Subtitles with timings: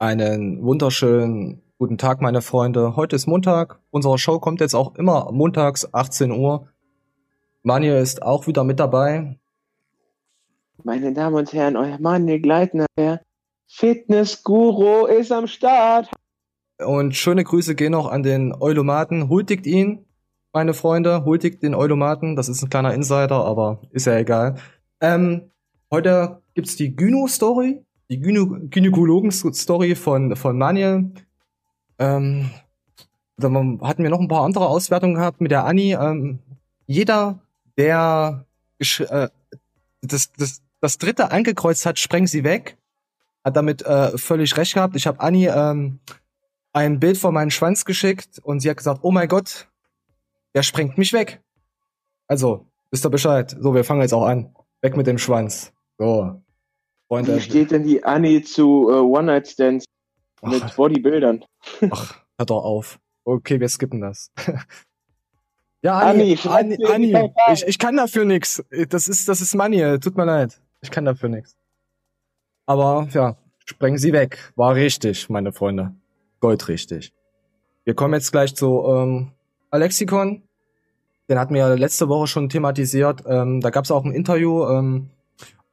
[0.00, 2.94] Einen wunderschönen guten Tag, meine Freunde.
[2.94, 3.80] Heute ist Montag.
[3.90, 6.68] Unsere Show kommt jetzt auch immer montags, 18 Uhr.
[7.64, 9.40] Manuel ist auch wieder mit dabei.
[10.84, 13.22] Meine Damen und Herren, euer Manuel Gleitner, der
[13.66, 16.08] Fitness-Guru ist am Start.
[16.78, 19.28] Und schöne Grüße gehen auch an den Eulomaten.
[19.28, 20.06] Huldigt ihn,
[20.52, 21.24] meine Freunde.
[21.24, 22.36] Huldigt den Eulomaten.
[22.36, 24.60] Das ist ein kleiner Insider, aber ist ja egal.
[25.00, 25.50] Ähm,
[25.90, 31.10] heute gibt's die Gyno-Story die Gynä Gynäkologen-Story von, von Manuel.
[31.98, 32.50] Ähm,
[33.36, 35.92] dann hatten wir noch ein paar andere Auswertungen gehabt mit der Anni.
[35.94, 36.40] Ähm,
[36.86, 37.40] jeder,
[37.76, 38.44] der
[38.78, 39.28] äh,
[40.02, 42.76] das, das, das dritte angekreuzt hat, spreng sie weg.
[43.44, 44.96] Hat damit äh, völlig recht gehabt.
[44.96, 46.00] Ich habe Anni ähm,
[46.72, 49.68] ein Bild von meinem Schwanz geschickt und sie hat gesagt, oh mein Gott,
[50.54, 51.40] der sprengt mich weg.
[52.26, 53.56] Also, wisst ihr Bescheid.
[53.60, 54.54] So, wir fangen jetzt auch an.
[54.82, 55.72] Weg mit dem Schwanz.
[55.98, 56.42] So.
[57.08, 57.36] Freunde.
[57.36, 59.86] Wie steht denn die Annie zu uh, One-Night-Stands
[60.42, 60.76] mit Ach.
[60.76, 61.44] Bodybuildern?
[61.90, 62.98] Ach, hör doch auf.
[63.24, 64.30] Okay, wir skippen das.
[65.82, 68.62] ja, Annie, Annie, Annie, Annie ich, ich kann dafür nix.
[68.88, 70.60] Das ist, das ist Money, tut mir leid.
[70.80, 71.56] Ich kann dafür nix.
[72.66, 74.52] Aber, ja, sprengen Sie weg.
[74.54, 75.94] War richtig, meine Freunde.
[76.40, 77.12] Goldrichtig.
[77.84, 79.32] Wir kommen jetzt gleich zu ähm,
[79.70, 80.42] Alexikon.
[81.28, 83.24] Den hatten wir letzte Woche schon thematisiert.
[83.26, 84.66] Ähm, da gab es auch ein Interview.
[84.68, 85.10] Ähm,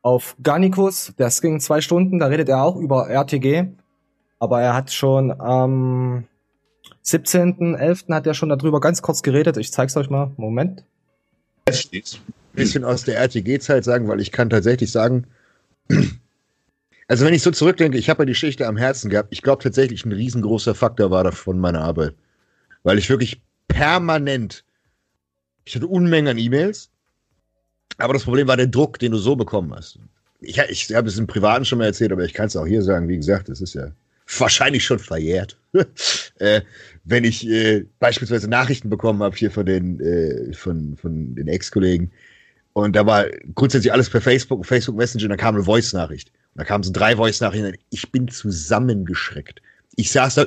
[0.05, 1.13] auf Garnicus.
[1.17, 3.69] Das ging zwei Stunden, da redet er auch über RTG.
[4.37, 6.25] Aber er hat schon am
[7.03, 8.13] 17.11.
[8.13, 9.57] hat er schon darüber ganz kurz geredet.
[9.57, 10.31] Ich zeig's euch mal.
[10.37, 10.83] Moment.
[11.67, 12.03] Ein
[12.53, 15.25] bisschen aus der RTG-Zeit sagen, weil ich kann tatsächlich sagen,
[17.07, 19.29] also wenn ich so zurückdenke, ich habe ja die Geschichte am Herzen gehabt.
[19.31, 22.13] Ich glaube tatsächlich, ein riesengroßer Faktor war davon meine Arbeit.
[22.83, 24.65] Weil ich wirklich permanent,
[25.63, 26.91] ich hatte Unmengen an E-Mails,
[27.97, 29.99] aber das Problem war der Druck, den du so bekommen hast.
[30.41, 32.81] Ich, ich habe es im Privaten schon mal erzählt, aber ich kann es auch hier
[32.81, 33.07] sagen.
[33.07, 33.91] Wie gesagt, es ist ja
[34.37, 35.57] wahrscheinlich schon verjährt.
[36.39, 36.61] äh,
[37.03, 42.11] wenn ich äh, beispielsweise Nachrichten bekommen habe hier von den, äh, von, von den Ex-Kollegen
[42.73, 46.29] und da war grundsätzlich alles per Facebook, Facebook Messenger und da kam eine Voice-Nachricht.
[46.29, 47.77] Und da kamen so drei Voice-Nachrichten.
[47.89, 49.61] Ich bin zusammengeschreckt.
[49.95, 50.45] Ich saß da,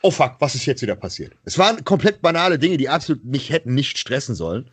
[0.00, 1.32] oh fuck, was ist jetzt wieder passiert?
[1.44, 4.70] Es waren komplett banale Dinge, die absolut mich hätten nicht stressen sollen.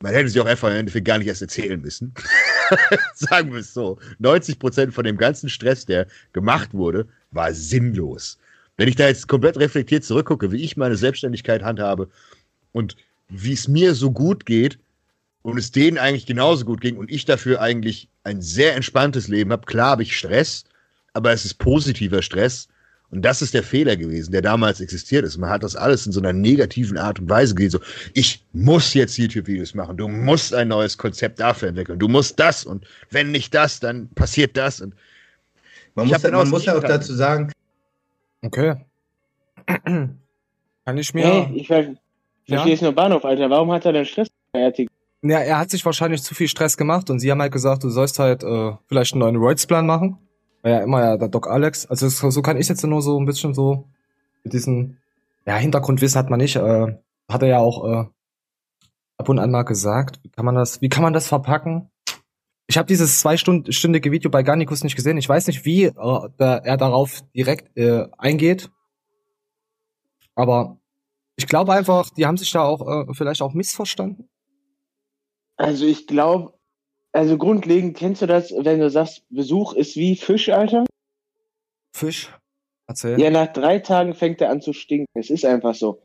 [0.00, 2.12] Man hätte sie auch einfach im Endeffekt gar nicht erst erzählen müssen.
[3.14, 3.98] Sagen wir es so.
[4.18, 8.38] 90 Prozent von dem ganzen Stress, der gemacht wurde, war sinnlos.
[8.76, 12.10] Wenn ich da jetzt komplett reflektiert zurückgucke, wie ich meine Selbstständigkeit handhabe
[12.72, 12.96] und
[13.28, 14.78] wie es mir so gut geht
[15.42, 19.50] und es denen eigentlich genauso gut ging und ich dafür eigentlich ein sehr entspanntes Leben
[19.50, 20.64] habe, klar habe ich Stress,
[21.14, 22.68] aber es ist positiver Stress
[23.10, 25.36] und das ist der Fehler gewesen, der damals existiert ist.
[25.38, 27.70] Man hat das alles in so einer negativen Art und Weise gesehen.
[27.70, 27.80] So,
[28.14, 29.96] ich muss jetzt YouTube-Videos machen.
[29.96, 31.98] Du musst ein neues Konzept dafür entwickeln.
[31.98, 32.64] Du musst das.
[32.64, 34.80] Und wenn nicht das, dann passiert das.
[34.80, 34.94] Und
[35.94, 37.52] man muss, man muss ja auch dazu sagen.
[38.42, 38.74] Okay.
[39.66, 41.24] Kann ich mir.
[41.24, 41.94] Hey, ich ver ja?
[42.46, 43.48] verstehe es nur Bahnhof, Alter.
[43.50, 44.28] Warum hat er denn Stress?
[45.22, 47.90] Ja, er hat sich wahrscheinlich zu viel Stress gemacht und sie haben halt gesagt, du
[47.90, 50.18] sollst halt äh, vielleicht einen neuen Roids-Plan machen
[50.62, 51.86] war ja immer ja der Doc Alex.
[51.86, 53.84] Also so, kann ich jetzt nur so ein bisschen so
[54.44, 54.98] mit diesen,
[55.46, 56.96] ja, Hintergrundwissen hat man nicht, äh,
[57.28, 58.04] hat er ja auch äh,
[59.18, 60.20] ab und an mal gesagt.
[60.22, 61.90] Wie kann man das, wie kann man das verpacken?
[62.68, 65.18] Ich habe dieses zweistündige Video bei Garnicus nicht gesehen.
[65.18, 68.70] Ich weiß nicht, wie äh, er darauf direkt äh, eingeht.
[70.34, 70.78] Aber
[71.36, 74.28] ich glaube einfach, die haben sich da auch äh, vielleicht auch missverstanden.
[75.56, 76.55] Also ich glaube,
[77.16, 80.84] also grundlegend kennst du das, wenn du sagst, Besuch ist wie Fisch, Alter?
[81.94, 82.30] Fisch?
[82.86, 83.18] Erzähl.
[83.18, 85.08] Ja, nach drei Tagen fängt er an zu stinken.
[85.14, 86.02] Es ist einfach so.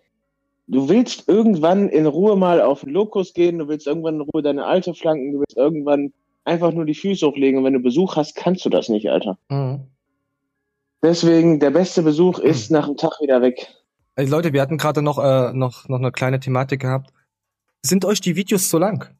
[0.68, 4.42] Du willst irgendwann in Ruhe mal auf den Lokus gehen, du willst irgendwann in Ruhe
[4.42, 6.14] deine Alte flanken, du willst irgendwann
[6.46, 9.38] einfach nur die Füße hochlegen und wenn du Besuch hast, kannst du das nicht, Alter.
[9.50, 9.88] Mhm.
[11.04, 12.78] Deswegen, der beste Besuch ist mhm.
[12.78, 13.68] nach dem Tag wieder weg.
[14.16, 17.12] Ey, Leute, wir hatten gerade noch, äh, noch, noch eine kleine Thematik gehabt.
[17.84, 19.14] Sind euch die Videos zu lang?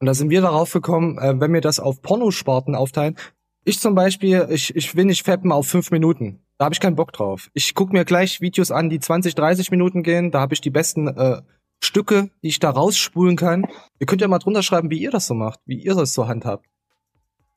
[0.00, 3.16] Und da sind wir darauf gekommen, äh, wenn wir das auf Pornosparten aufteilen.
[3.64, 6.40] Ich zum Beispiel, ich, ich will nicht fappen auf fünf Minuten.
[6.56, 7.50] Da habe ich keinen Bock drauf.
[7.52, 10.30] Ich gucke mir gleich Videos an, die 20, 30 Minuten gehen.
[10.30, 11.42] Da habe ich die besten äh,
[11.82, 13.66] Stücke, die ich da rausspulen kann.
[13.98, 16.28] Ihr könnt ja mal drunter schreiben, wie ihr das so macht, wie ihr das so
[16.28, 16.66] handhabt.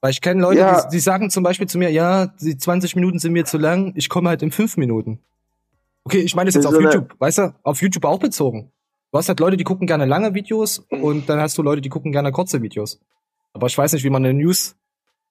[0.02, 0.82] Weil ich kenne Leute, ja.
[0.82, 3.94] die, die sagen zum Beispiel zu mir, ja, die 20 Minuten sind mir zu lang,
[3.96, 5.20] ich komme halt in fünf Minuten.
[6.04, 8.72] Okay, ich meine das jetzt auf YouTube, weißt du, auf YouTube auch bezogen.
[9.14, 11.90] Du hast halt Leute, die gucken gerne lange Videos und dann hast du Leute, die
[11.90, 13.00] gucken gerne kurze Videos.
[13.54, 14.76] Aber ich weiß nicht, wie man eine News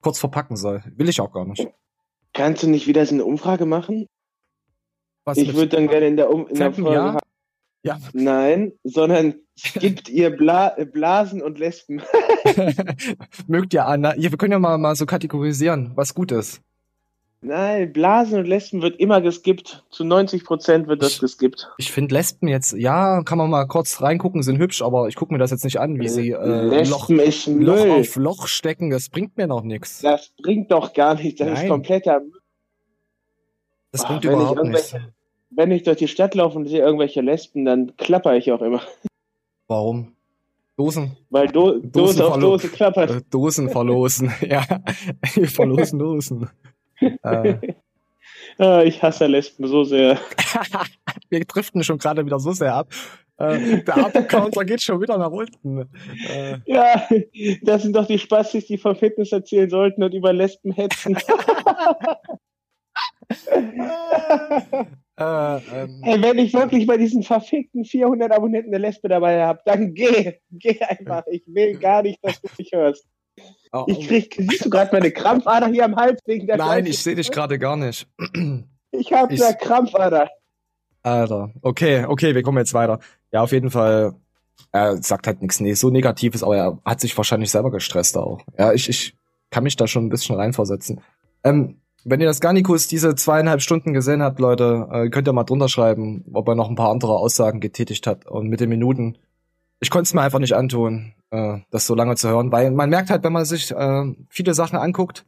[0.00, 0.84] kurz verpacken soll.
[0.94, 1.66] Will ich auch gar nicht.
[2.32, 4.06] Kannst du nicht wieder so eine Umfrage machen?
[5.24, 7.18] Was ich würde dann gerne in der, um in der Folge ja?
[7.82, 7.98] ja.
[8.12, 9.34] Nein, sondern
[9.74, 12.02] gibt ihr Bla Blasen und Lesben.
[13.48, 14.14] Mögt ihr Anna?
[14.16, 16.62] Ja, wir können ja mal, mal so kategorisieren, was gut ist.
[17.44, 19.84] Nein, Blasen und Lesben wird immer geskippt.
[19.90, 21.68] Zu 90 Prozent wird das geskippt.
[21.76, 25.32] Ich finde Lesben jetzt, ja, kann man mal kurz reingucken, sind hübsch, aber ich gucke
[25.32, 28.90] mir das jetzt nicht an, wie sie äh, Loch, Lesben ist Loch auf Loch stecken.
[28.90, 30.02] Das bringt mir noch nichts.
[30.02, 31.40] Das bringt doch gar nichts.
[31.40, 31.64] Das Nein.
[31.64, 32.38] ist kompletter Müll.
[33.90, 34.96] Das Ach, bringt wenn ich überhaupt nichts.
[35.50, 38.82] Wenn ich durch die Stadt laufe und sehe irgendwelche Lesben, dann klapper ich auch immer.
[39.66, 40.14] Warum?
[40.76, 43.10] Dosen, Weil Do Dosen Dose auf Dose klappert.
[43.10, 44.32] äh, Dosen verlosen.
[44.40, 44.64] ja,
[45.34, 46.48] wir verlosen Dosen.
[47.22, 47.74] Äh,
[48.58, 50.18] Ah, ich hasse Lesben so sehr.
[51.30, 52.88] wir driften schon gerade wieder so sehr ab.
[53.38, 55.88] Äh, der Abo-Counter geht schon wieder nach unten.
[56.28, 57.08] Äh, Ja,
[57.62, 61.16] das sind doch die Spastis, die vom Fitness erzählen sollten und über Lesben hetzen.
[65.16, 69.94] äh, ähm, wenn ich wirklich bei diesen verfickten 400 Abonnenten eine Lesbe dabei habe, dann
[69.94, 71.24] geh, geh einfach.
[71.30, 73.06] Ich will gar nicht, dass du mich hörst.
[73.72, 76.98] Oh, Ich krieg, siehst du gerade meine Krampfader hier am Hals wegen der Nein, ich
[76.98, 78.06] sehe dich gerade gar nicht.
[78.94, 80.28] Ich hab ich- eine Krampfader.
[81.02, 83.00] Alter, okay, okay, wir kommen jetzt weiter.
[83.32, 84.14] Ja, auf jeden Fall,
[84.70, 88.42] er sagt halt nichts nee, so Negatives, aber er hat sich wahrscheinlich selber gestresst auch.
[88.58, 89.16] Ja, ich, ich
[89.50, 91.00] kann mich da schon ein bisschen reinversetzen.
[91.42, 95.44] Ähm, wenn ihr das Garnikus diese zweieinhalb Stunden gesehen habt, Leute, äh, könnt ihr mal
[95.44, 98.26] drunter schreiben, ob er noch ein paar andere Aussagen getätigt hat.
[98.26, 99.16] Und mit den Minuten,
[99.80, 102.90] ich konnte es mir einfach nicht antun, äh, das so lange zu hören, weil man
[102.90, 105.24] merkt halt, wenn man sich äh, viele Sachen anguckt,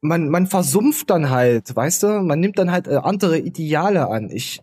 [0.00, 2.06] man, man versumpft dann halt, weißt du?
[2.22, 4.30] Man nimmt dann halt äh, andere Ideale an.
[4.30, 4.62] Ich,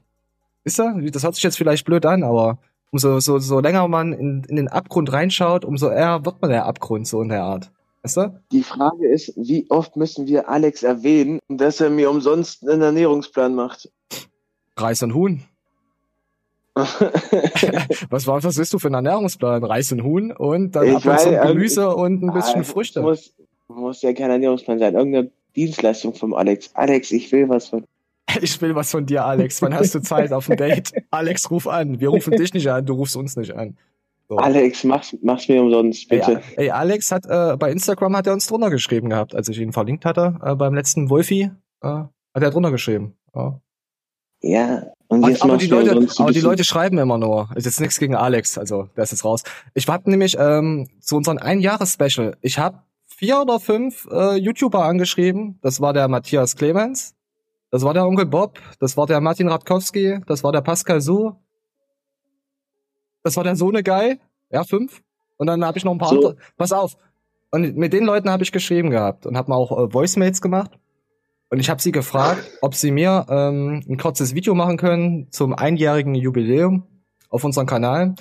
[0.64, 2.58] wisst ihr, das hört sich jetzt vielleicht blöd an, aber
[2.92, 6.66] umso so, so länger man in, in den Abgrund reinschaut, umso eher wird man der
[6.66, 7.72] Abgrund so in der Art.
[8.04, 8.40] Weißt du?
[8.52, 13.56] Die Frage ist, wie oft müssen wir Alex erwähnen, dass er mir umsonst einen Ernährungsplan
[13.56, 13.90] macht?
[14.78, 15.44] Reis und Huhn.
[18.10, 19.64] Was war, was willst du für einen Ernährungsplan?
[19.64, 22.64] Reis und Huhn und dann Ich ab und zu weiß, Gemüse und ein bisschen Ah,
[22.64, 23.02] Früchte.
[23.02, 23.34] Muss,
[23.68, 24.96] muss ja kein Ernährungsplan sein.
[24.96, 26.72] Irgendeine Dienstleistung vom Alex.
[26.74, 27.86] Alex, ich will was von.
[28.42, 29.62] Ich will was von dir, Alex.
[29.62, 30.94] Wann hast du Zeit auf ein Date?
[31.12, 32.00] Alex, ruf an.
[32.00, 33.78] Wir rufen dich nicht an, du rufst uns nicht an.
[34.30, 34.38] So.
[34.38, 36.42] Alex, mach's, mach's mir umsonst, bitte.
[36.56, 39.60] Ey, ey, Alex hat äh, bei Instagram hat er uns drunter geschrieben gehabt, als ich
[39.60, 40.40] ihn verlinkt hatte.
[40.44, 43.16] Äh, beim letzten Wolfi äh, hat er drunter geschrieben.
[43.36, 43.60] Ja.
[44.42, 44.93] Ja.
[45.14, 47.50] Und jetzt Aber die Leute, ein aber die Leute schreiben immer nur.
[47.56, 49.44] Ist jetzt nichts gegen Alex, also der ist jetzt raus.
[49.74, 52.36] Ich hab nämlich ähm, zu unserem Ein-Jahres-Special.
[52.42, 55.60] Ich habe vier oder fünf äh, YouTuber angeschrieben.
[55.62, 57.16] Das war der Matthias Clemens,
[57.70, 61.34] das war der Onkel Bob, das war der Martin Radkowski, das war der Pascal Su,
[63.24, 64.20] das war der Sohne Guy.
[64.52, 65.02] Ja, fünf.
[65.38, 66.16] Und dann habe ich noch ein paar So.
[66.16, 66.38] andere.
[66.58, 66.98] Pass auf.
[67.52, 70.72] Und mit den Leuten habe ich geschrieben gehabt und habe mal auch äh, Voicemails gemacht.
[71.54, 75.54] Und ich habe sie gefragt, ob sie mir ähm, ein kurzes Video machen können zum
[75.54, 76.88] einjährigen Jubiläum
[77.30, 78.16] auf unserem Kanal.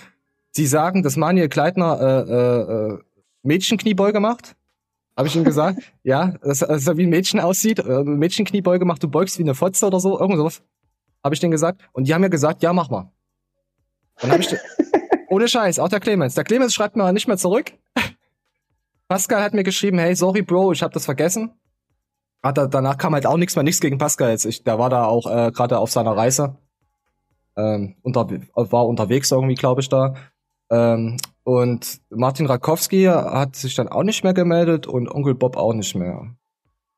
[0.50, 2.99] Sie sagen, dass Manuel Kleitner äh, äh, äh,
[3.43, 4.55] Mädchenkniebeuge macht.
[5.17, 5.79] Habe ich ihm gesagt.
[6.02, 7.79] ja, dass, dass er wie ein Mädchen aussieht.
[7.79, 10.62] Äh, Mädchenkniebeuge macht, du beugst wie eine Fotze oder so, irgend sowas.
[11.25, 11.81] Habe ich denen gesagt.
[11.93, 13.11] Und die haben mir gesagt, ja, mach mal.
[14.20, 14.55] Dann habe ich
[15.31, 16.35] ohne Scheiß, auch der Clemens.
[16.35, 17.73] Der Clemens schreibt mir nicht mehr zurück.
[19.08, 21.55] Pascal hat mir geschrieben, hey, sorry, Bro, ich habe das vergessen.
[22.42, 24.44] Hat er, danach kam halt auch nichts mehr, nichts gegen Pascal jetzt.
[24.44, 26.56] Ich, der war da auch äh, gerade auf seiner Reise.
[27.56, 30.14] Ähm, unter, war unterwegs irgendwie, glaube ich, da.
[30.70, 35.74] Ähm, und Martin Rakowski hat sich dann auch nicht mehr gemeldet und Onkel Bob auch
[35.74, 36.34] nicht mehr.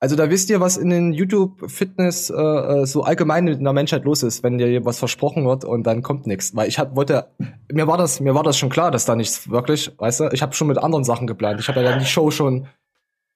[0.01, 4.05] Also da wisst ihr, was in den YouTube-Fitness äh, äh, so allgemein in der Menschheit
[4.05, 6.55] los ist, wenn dir was versprochen wird und dann kommt nichts.
[6.55, 7.29] Weil ich hab, wollte,
[7.73, 10.43] mir war das, mir war das schon klar, dass da nichts wirklich, weißt du, ich
[10.43, 11.59] habe schon mit anderen Sachen geplant.
[11.59, 12.67] Ich habe ja dann die Show schon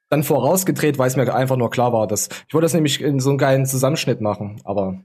[0.09, 3.21] dann vorausgedreht, weil es mir einfach nur klar war, dass ich wollte das nämlich in
[3.21, 5.01] so einen geilen Zusammenschnitt machen, aber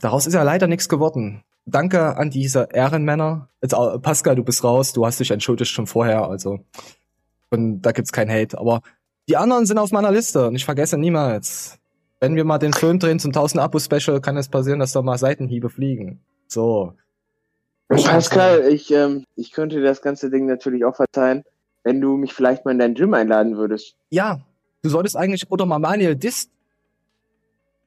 [0.00, 1.42] daraus ist ja leider nichts geworden.
[1.66, 3.48] Danke an diese Ehrenmänner.
[3.62, 6.60] Jetzt, Pascal, du bist raus, du hast dich entschuldigt schon vorher, also
[7.50, 8.80] und da gibt's kein Hate, aber
[9.28, 11.78] die anderen sind auf meiner Liste und ich vergesse niemals.
[12.20, 15.02] Wenn wir mal den Film drehen zum 1000 Abo Special, kann es passieren, dass da
[15.02, 16.20] mal Seitenhiebe fliegen.
[16.48, 16.94] So.
[17.88, 21.44] Pascal, ich, ähm, ich könnte dir das ganze Ding natürlich auch verzeihen,
[21.84, 23.96] wenn du mich vielleicht mal in dein Gym einladen würdest.
[24.10, 24.40] Ja,
[24.82, 26.50] du solltest eigentlich oder mal Manuel Dist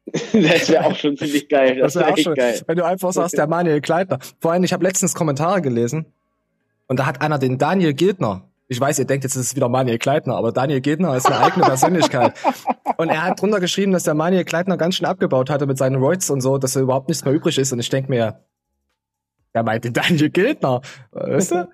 [0.33, 1.79] das wäre auch schon ziemlich geil.
[1.79, 2.61] Das, Das wäre wäre auch schon, geil.
[2.65, 4.19] wenn du einfach sagst, der Manuel Kleitner.
[4.39, 6.05] Vor allem, ich habe letztens Kommentare gelesen
[6.87, 8.43] und da hat einer den Daniel Gildner.
[8.69, 11.39] Ich weiß, ihr denkt, jetzt ist es wieder Manuel Kleitner, aber Daniel Gildner ist eine
[11.39, 12.33] eigene Persönlichkeit.
[12.97, 15.97] Und er hat drunter geschrieben, dass der Manuel Kleitner ganz schön abgebaut hatte mit seinen
[15.97, 17.71] Roids und so, dass er überhaupt nichts mehr übrig ist.
[17.71, 18.39] Und ich denk mir,
[19.53, 20.81] der meint den Daniel Gildner.
[21.11, 21.69] Weißt du?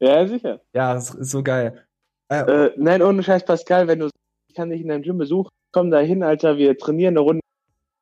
[0.00, 0.60] Ja, sicher.
[0.72, 1.84] Ja, das ist so geil.
[2.28, 4.10] Äh, Äh, nein, ohne Scheiß, Pascal, wenn du
[4.50, 7.40] ich kann dich in deinem Gym besuchen, komm da hin, Alter, wir trainieren eine Runde,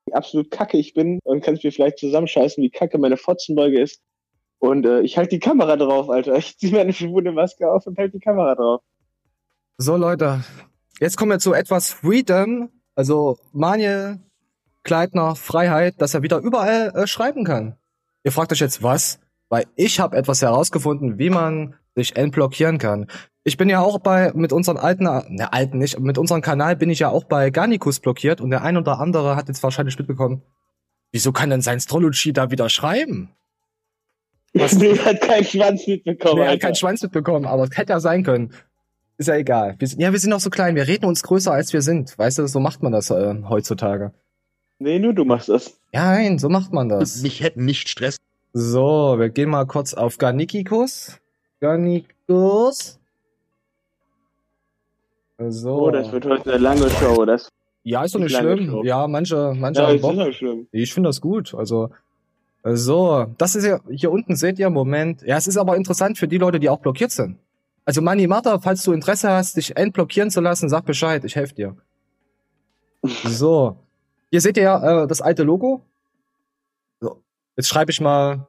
[0.06, 4.00] wie absolut kacke ich bin und kannst mir vielleicht zusammenscheißen, wie kacke meine Fotzenbeuge ist.
[4.58, 6.36] Und äh, ich halte die Kamera drauf, Alter.
[6.36, 8.80] Ich ziehe meine schwule Maske auf und halte die Kamera drauf.
[9.76, 10.42] So, Leute.
[11.00, 12.70] Jetzt kommen wir zu etwas Freedom.
[12.94, 14.18] Also Manuel
[14.82, 17.76] Kleidner Freiheit, dass er wieder überall äh, schreiben kann.
[18.24, 19.20] Ihr fragt euch jetzt was?
[19.50, 23.06] Weil ich habe etwas herausgefunden, wie man sich entblockieren kann.
[23.44, 26.90] Ich bin ja auch bei mit unseren alten, ne alten nicht, mit unserem Kanal bin
[26.90, 30.42] ich ja auch bei Garnicus blockiert und der ein oder andere hat jetzt wahrscheinlich mitbekommen,
[31.12, 33.30] wieso kann denn sein Astrology da wieder schreiben?
[34.54, 34.74] Was?
[34.74, 36.42] Nee, hat keinen Schwanz mitbekommen.
[36.42, 38.54] Nee, hat keinen Schwanz mitbekommen, aber es hätte ja sein können.
[39.18, 39.74] Ist ja egal.
[39.78, 40.76] Wir sind, ja, wir sind noch so klein.
[40.76, 42.16] Wir reden uns größer, als wir sind.
[42.16, 44.12] Weißt du, so macht man das äh, heutzutage.
[44.78, 45.80] Nee, nur du machst das.
[45.92, 47.22] Ja, nein, so macht man das.
[47.22, 48.16] Mich hätten nicht Stress.
[48.52, 51.18] So, wir gehen mal kurz auf Garnikikus.
[51.60, 52.98] Garnikus.
[55.48, 55.86] So.
[55.86, 57.24] Oh, das wird heute eine lange Show.
[57.24, 57.48] Das
[57.84, 58.66] ja, ist doch nicht schlimm.
[58.70, 58.84] Show.
[58.84, 60.28] Ja, manche, manche ja, haben Bock.
[60.28, 60.66] Ist schlimm.
[60.72, 61.54] Ich finde das gut.
[61.54, 61.90] Also,
[62.64, 65.22] so, das ist ja, hier unten seht ihr, Moment.
[65.22, 67.38] Ja, es ist aber interessant für die Leute, die auch blockiert sind.
[67.84, 71.54] Also Mani Martha, falls du Interesse hast, dich entblockieren zu lassen, sag Bescheid, ich helfe
[71.54, 71.76] dir.
[73.24, 73.76] So.
[74.30, 75.82] Hier seht ihr ja äh, das alte Logo.
[77.00, 77.22] So.
[77.56, 78.46] Jetzt schreibe ich mal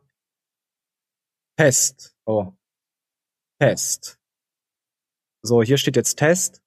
[1.55, 2.15] Test.
[2.25, 2.51] Oh.
[3.59, 4.17] Test.
[5.41, 6.61] So, hier steht jetzt Test.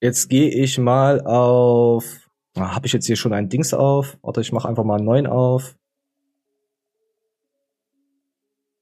[0.00, 2.28] Jetzt gehe ich mal auf.
[2.56, 4.18] Habe ich jetzt hier schon ein Dings auf?
[4.22, 5.76] Warte, ich mache einfach mal einen neuen auf.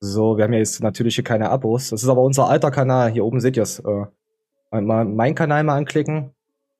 [0.00, 1.90] So, wir haben ja jetzt natürlich hier keine Abos.
[1.90, 3.10] Das ist aber unser alter Kanal.
[3.10, 3.80] Hier oben seht ihr es.
[3.80, 4.06] Äh,
[4.70, 6.30] mal meinen Kanal mal anklicken.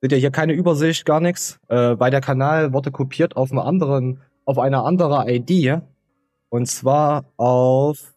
[0.01, 1.59] Seht ihr hier keine Übersicht, gar nichts.
[1.67, 5.81] Äh, weil der Kanal wurde kopiert auf einem anderen, auf einer anderen ID.
[6.49, 8.15] Und zwar auf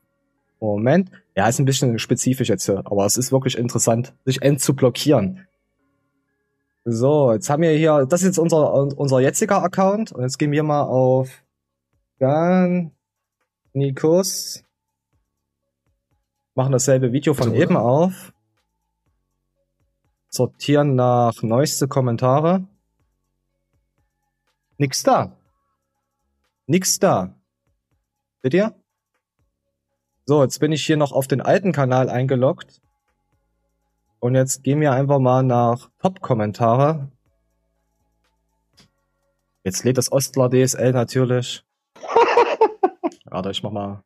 [0.66, 1.10] Moment.
[1.36, 4.74] Ja, ist ein bisschen spezifisch jetzt hier, aber es ist wirklich interessant, sich end zu
[4.74, 5.46] blockieren.
[6.84, 10.12] So, jetzt haben wir hier, das ist jetzt unser, unser jetziger Account.
[10.12, 11.30] Und jetzt gehen wir mal auf
[12.18, 12.90] Gan
[13.72, 14.64] Nikos
[16.54, 18.32] machen dasselbe Video von so, eben auf,
[20.28, 22.66] sortieren nach neueste Kommentare.
[24.78, 25.36] Nix da.
[26.66, 27.34] Nix da.
[28.42, 28.74] Seht ihr?
[30.24, 32.80] So, jetzt bin ich hier noch auf den alten Kanal eingeloggt.
[34.20, 37.10] Und jetzt gehen wir einfach mal nach Top-Kommentare.
[39.64, 41.64] Jetzt lädt das Ostler DSL natürlich.
[43.24, 44.02] Warte, ich mach mal.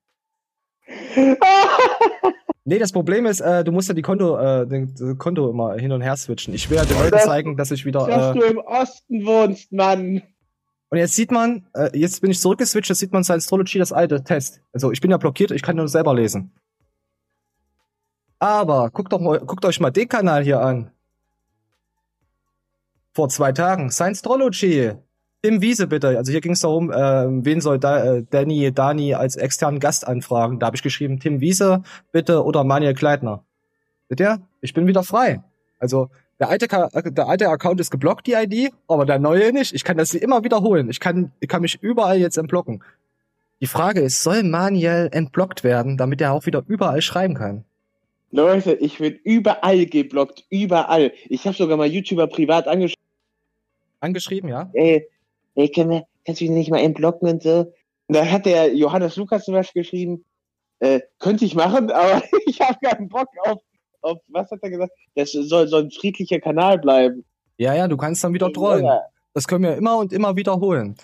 [2.65, 5.93] Nee, das Problem ist, äh, du musst ja die Konto, äh, den, Konto immer hin
[5.93, 6.55] und her switchen.
[6.55, 8.07] Ich will ja den Leuten zeigen, dass ich wieder.
[8.07, 10.23] Dass äh, du im Osten wohnst, Mann.
[10.89, 13.93] Und jetzt sieht man, äh, jetzt bin ich zurückgeswitcht, jetzt sieht man sein Astrology, das
[13.93, 14.61] alte Test.
[14.73, 16.53] Also ich bin ja blockiert, ich kann nur selber lesen.
[18.39, 20.91] Aber guckt doch mal, guckt euch mal den Kanal hier an.
[23.15, 24.93] Vor zwei Tagen, Science Astrology.
[25.43, 26.09] Tim Wiese bitte.
[26.17, 30.07] Also hier ging es darum, äh, wen soll da, äh, Danny, Dani als externen Gast
[30.07, 30.59] anfragen.
[30.59, 33.45] Da habe ich geschrieben, Tim Wiese bitte oder Manuel Kleitner.
[34.09, 34.41] Seht ihr?
[34.61, 35.43] Ich bin wieder frei.
[35.79, 39.75] Also der alte, der alte Account ist geblockt, die ID, aber der neue nicht.
[39.75, 40.91] Ich kann das immer wiederholen.
[40.91, 42.83] Ich kann, ich kann mich überall jetzt entblocken.
[43.61, 47.65] Die Frage ist, soll Manuel entblockt werden, damit er auch wieder überall schreiben kann?
[48.31, 51.13] Leute, ich bin überall geblockt, überall.
[51.29, 53.03] Ich habe sogar mal YouTuber privat angeschrieben.
[54.01, 54.69] Angeschrieben, ja?
[54.75, 55.09] Ey,
[55.55, 57.73] ey, kann, kannst du mich nicht mal entblocken und so?
[58.09, 60.25] Und da hat der Johannes Lukas zum Beispiel geschrieben,
[60.81, 63.63] äh, könnte ich machen, aber ich habe keinen Bock auf,
[64.07, 64.93] auf, was hat er gesagt?
[65.15, 67.25] Das soll, soll ein friedlicher Kanal bleiben.
[67.59, 68.85] Ja, ja, du kannst dann wieder trollen.
[68.85, 69.03] Ja.
[69.35, 70.97] Das können wir immer und immer wiederholen.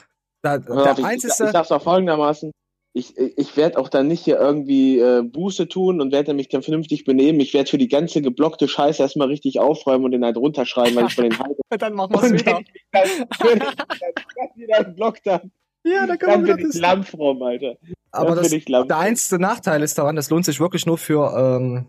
[0.42, 1.32] Da, der ich, einzige...
[1.32, 2.52] ich, ich sag's auch folgendermaßen,
[2.94, 6.62] ich, ich werde auch dann nicht hier irgendwie äh, Buße tun und werde mich dann
[6.62, 7.40] vernünftig benehmen.
[7.40, 11.06] Ich werde für die ganze geblockte Scheiße erstmal richtig aufräumen und den halt runterschreiben, weil
[11.06, 11.60] ich von den halte.
[11.78, 12.60] dann machen wir es wieder.
[12.92, 13.04] Dann,
[13.40, 15.50] wenn ich dann wieder geblockt habe.
[15.84, 17.76] Ja, da kann dann bin ich lampfrom, Alter.
[18.12, 21.86] Aber das, der einzige Nachteil ist daran, das lohnt sich wirklich nur für, ähm,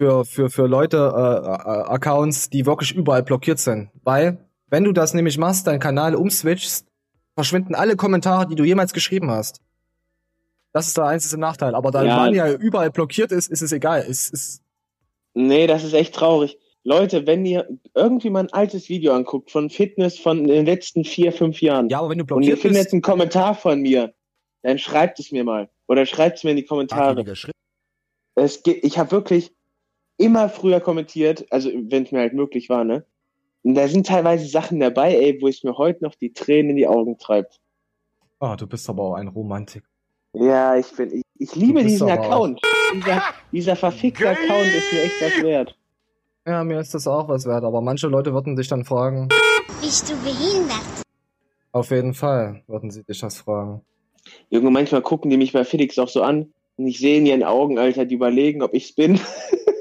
[0.00, 3.90] für, für, für Leute, äh, äh, Accounts, die wirklich überall blockiert sind.
[4.02, 4.38] Weil,
[4.68, 6.86] wenn du das nämlich machst, deinen Kanal umswitchst,
[7.34, 9.60] verschwinden alle Kommentare, die du jemals geschrieben hast.
[10.72, 11.74] Das ist der einzige Nachteil.
[11.74, 12.16] Aber da ja.
[12.16, 14.06] man ja überall blockiert ist, ist es egal.
[14.08, 14.62] Es ist
[15.34, 16.58] nee, das ist echt traurig.
[16.82, 21.30] Leute, wenn ihr irgendwie mal ein altes Video anguckt von Fitness von den letzten vier,
[21.30, 21.90] fünf Jahren.
[21.90, 24.14] Ja, aber wenn du blockiert und ihr findet bist, einen Kommentar von mir,
[24.62, 25.68] dann schreibt es mir mal.
[25.88, 27.22] Oder schreibt es mir in die Kommentare.
[28.36, 29.52] Es geht, ich habe wirklich
[30.20, 33.04] immer früher kommentiert, also wenn es mir halt möglich war, ne?
[33.62, 36.76] Und da sind teilweise Sachen dabei, ey, wo es mir heute noch die Tränen in
[36.76, 37.60] die Augen treibt.
[38.38, 39.84] Ah, oh, du bist aber auch ein Romantik.
[40.32, 42.60] Ja, ich bin, ich, ich liebe diesen Account.
[42.94, 43.22] Dieser,
[43.52, 44.36] dieser verfickte Geil.
[44.36, 45.76] Account ist mir echt was wert.
[46.46, 49.28] Ja, mir ist das auch was wert, aber manche Leute würden dich dann fragen.
[49.80, 51.04] Bist du behindert?
[51.72, 53.82] Auf jeden Fall würden sie dich das fragen.
[54.48, 57.42] Junge, manchmal gucken die mich bei Felix auch so an und ich sehe in ihren
[57.42, 59.20] Augen, Alter, die überlegen, ob ich's bin.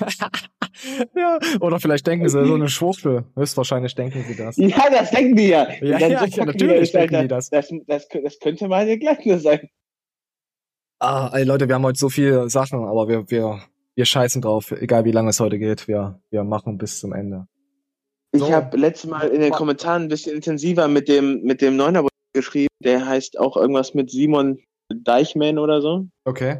[1.16, 3.24] ja, oder vielleicht denken sie so eine Schwuchtel.
[3.36, 4.56] Höchstwahrscheinlich denken sie das.
[4.56, 5.68] Ja, das denken die ja.
[5.80, 7.50] Ja, ja, ja natürlich denken die das.
[7.50, 8.08] Das, das.
[8.08, 9.68] das könnte mal eine Gleichnis sein.
[10.98, 13.62] Ah, ey Leute, wir haben heute so viele Sachen, aber wir, wir,
[13.94, 15.88] wir scheißen drauf, egal wie lange es heute geht.
[15.88, 17.46] Wir, wir machen bis zum Ende.
[18.32, 18.46] So.
[18.46, 22.06] Ich habe letztes Mal in den Kommentaren ein bisschen intensiver mit dem, mit dem Neuner
[22.32, 22.68] geschrieben.
[22.82, 24.58] Der heißt auch irgendwas mit Simon
[24.92, 26.06] Deichmann oder so.
[26.24, 26.58] Okay.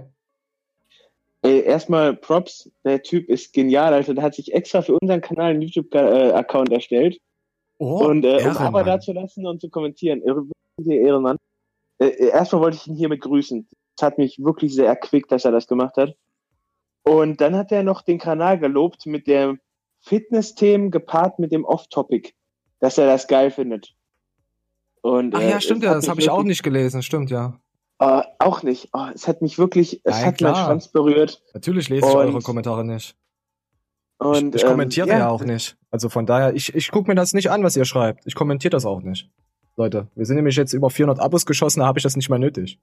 [1.42, 4.14] Ey, erstmal Props, der Typ ist genial, Alter.
[4.14, 7.18] Der hat sich extra für unseren Kanal einen YouTube-Account erstellt.
[7.78, 10.22] Oh, und äh, um aber da zu lassen und zu kommentieren.
[10.86, 11.38] Ehrenmann.
[11.98, 13.66] Äh, äh, erstmal wollte ich ihn hiermit grüßen.
[13.96, 16.14] Es hat mich wirklich sehr erquickt, dass er das gemacht hat.
[17.02, 19.60] Und dann hat er noch den Kanal gelobt mit dem
[20.00, 22.32] Fitness-Themen gepaart mit dem Off-Topic,
[22.80, 23.94] dass er das geil findet.
[25.02, 27.58] Und, Ach ja, äh, stimmt ja, das habe ich auch nicht gelesen, stimmt ja.
[28.02, 28.88] Uh, auch nicht.
[28.94, 30.52] Oh, es hat mich wirklich, es Nein, hat klar.
[30.52, 31.42] meinen Schwanz berührt.
[31.52, 33.14] Natürlich lese ich und, eure Kommentare nicht.
[34.16, 35.18] Und, ich, ich kommentiere ähm, ja.
[35.18, 35.28] ja.
[35.28, 35.76] auch nicht.
[35.90, 38.26] Also von daher, ich, ich gucke mir das nicht an, was ihr schreibt.
[38.26, 39.28] Ich kommentiere das auch nicht.
[39.76, 42.38] Leute, wir sind nämlich jetzt über 400 Abos geschossen, da habe ich das nicht mehr
[42.38, 42.78] nötig.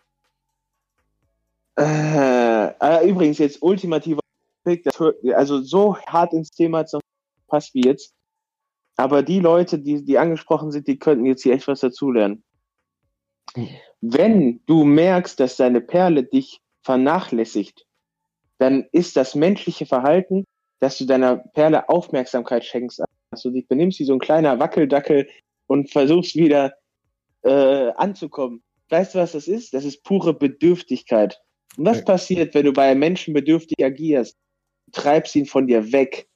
[1.79, 4.19] Äh, äh, übrigens, jetzt ultimativer
[5.33, 7.01] also so hart ins Thema hat es noch
[7.47, 8.13] passt wie jetzt.
[8.97, 12.43] Aber die Leute, die, die angesprochen sind, die könnten jetzt hier echt was dazulernen.
[14.01, 17.85] Wenn du merkst, dass deine Perle dich vernachlässigt,
[18.59, 20.45] dann ist das menschliche Verhalten,
[20.79, 25.27] dass du deiner Perle Aufmerksamkeit schenkst, dass du dich benimmst wie so ein kleiner Wackeldackel
[25.67, 26.73] und versuchst wieder
[27.43, 28.63] äh, anzukommen.
[28.89, 29.73] Weißt du, was das ist?
[29.73, 31.39] Das ist pure Bedürftigkeit.
[31.77, 32.05] Und was okay.
[32.05, 34.37] passiert, wenn du bei einem Menschen bedürftig agierst?
[34.87, 36.27] Du treibst ihn von dir weg.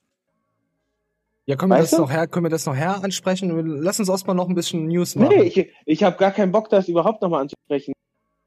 [1.46, 3.82] Ja, können wir, das noch her, können wir das noch her ansprechen?
[3.82, 5.36] Lass uns erstmal noch ein bisschen News machen.
[5.36, 7.94] Nee, ich, ich habe gar keinen Bock, das überhaupt nochmal anzusprechen.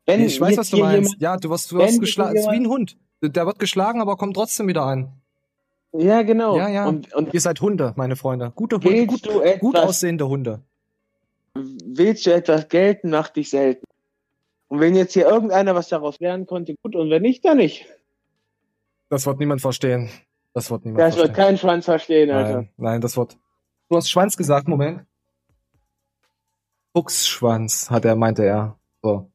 [0.06, 1.12] Wenn nee, ich weiß, was du meinst.
[1.12, 2.36] Jemand, ja, du wirst, du wirst geschlagen.
[2.36, 2.96] ist wie ein Hund.
[3.22, 5.12] Der wird geschlagen, aber kommt trotzdem wieder ein.
[5.92, 6.56] Ja, genau.
[6.56, 6.86] Ja, ja.
[6.86, 8.52] Und, und Ihr seid Hunde, meine Freunde.
[8.54, 10.60] Gute Hunde, gut, etwas, gut aussehende Hunde.
[11.54, 13.84] Willst du etwas gelten, mach dich selten.
[14.68, 17.86] Und wenn jetzt hier irgendeiner was daraus lernen konnte, gut, und wenn nicht, dann nicht.
[19.08, 20.10] Das wird niemand verstehen.
[20.54, 21.36] Das wird niemand Das verstehen.
[21.36, 22.54] wird kein Schwanz verstehen, Alter.
[22.54, 23.36] Nein, nein, das wird.
[23.90, 25.02] Du hast Schwanz gesagt, Moment.
[26.96, 28.78] Fuchsschwanz, hat er, meinte er.
[29.02, 29.30] So.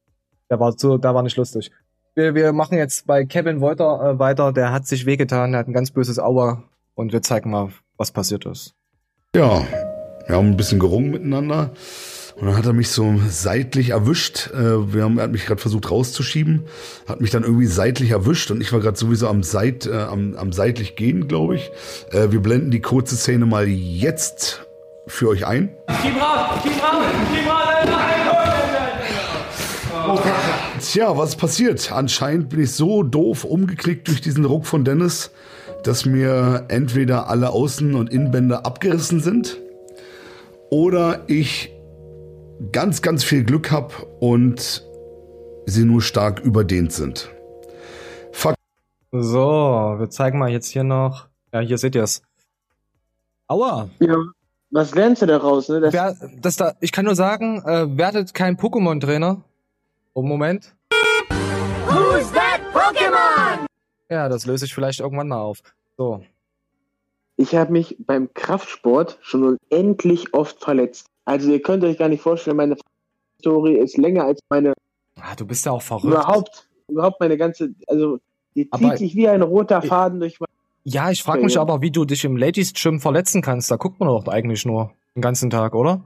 [0.50, 1.72] Der war so, da war nicht lustig.
[2.16, 4.52] Wir, wir machen jetzt bei Kevin Wolter äh, weiter.
[4.54, 6.64] Der hat sich wehgetan, der hat ein ganz böses Auer.
[6.96, 8.74] Und wir zeigen mal, was passiert ist.
[9.36, 9.62] Ja,
[10.26, 11.72] wir haben ein bisschen gerungen miteinander.
[12.40, 14.52] Und dann hat er mich so seitlich erwischt.
[14.54, 16.68] Äh, wir haben, er hat mich gerade versucht rauszuschieben,
[17.06, 20.38] hat mich dann irgendwie seitlich erwischt und ich war gerade sowieso am, Seit, äh, am,
[20.38, 21.70] am seitlich gehen, glaube ich.
[22.12, 24.66] Äh, wir blenden die kurze Szene mal jetzt
[25.06, 25.76] für euch ein.
[25.88, 25.98] Raus,
[29.94, 30.20] raus, raus,
[30.82, 31.92] Tja, was ist passiert?
[31.92, 35.32] Anscheinend bin ich so doof umgeklickt durch diesen Ruck von Dennis,
[35.84, 39.58] dass mir entweder alle Außen- und Innenbänder abgerissen sind
[40.70, 41.74] oder ich
[42.72, 44.86] ganz, ganz viel Glück habe und
[45.66, 47.30] sie nur stark überdehnt sind.
[48.32, 48.56] Fuck.
[49.12, 49.40] So,
[49.98, 51.28] wir zeigen mal jetzt hier noch.
[51.54, 52.22] Ja, hier seht ihr es.
[53.48, 53.90] Aua.
[54.00, 54.18] Ja,
[54.72, 55.70] was lernst du daraus?
[55.70, 55.80] Ne?
[55.80, 59.42] Das, Wer, das da, ich kann nur sagen, äh, werdet kein Pokémon-Trainer.
[60.14, 60.76] Oh, Moment.
[61.88, 63.66] Who's that Pokémon?
[64.10, 65.60] Ja, das löse ich vielleicht irgendwann mal auf.
[65.98, 66.24] So.
[67.38, 71.08] Ich habe mich beim Kraftsport schon unendlich oft verletzt.
[71.30, 72.76] Also ihr könnt euch gar nicht vorstellen, meine
[73.40, 74.74] Story ist länger als meine.
[75.22, 76.06] Ah, du bist ja auch verrückt.
[76.06, 78.18] Überhaupt, überhaupt meine ganze, also
[78.56, 80.50] die zieht aber sich wie ein roter Faden durch meine.
[80.86, 83.70] Ja, ich frage mich aber, wie du dich im Ladies Gym verletzen kannst.
[83.70, 86.04] Da guckt man doch eigentlich nur den ganzen Tag, oder?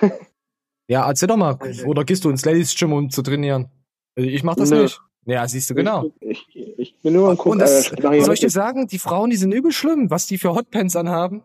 [0.86, 1.58] ja, erzähl doch mal.
[1.84, 3.68] Oder gehst du ins Ladies Gym, um zu trainieren?
[4.14, 4.82] Ich mach das Nö.
[4.82, 5.00] nicht.
[5.24, 6.12] Ja, siehst du genau.
[6.20, 9.00] Ich, ich, ich bin nur ein Guck, Und das, äh, soll ich dir sagen, die
[9.00, 11.42] Frauen, die sind übel schlimm, was die für Hotpants anhaben.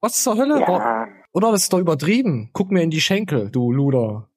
[0.00, 0.58] Was zur Hölle?
[0.60, 0.97] Ja.
[1.38, 2.50] Oder das ist doch übertrieben.
[2.52, 4.28] Guck mir in die Schenkel, du Luder.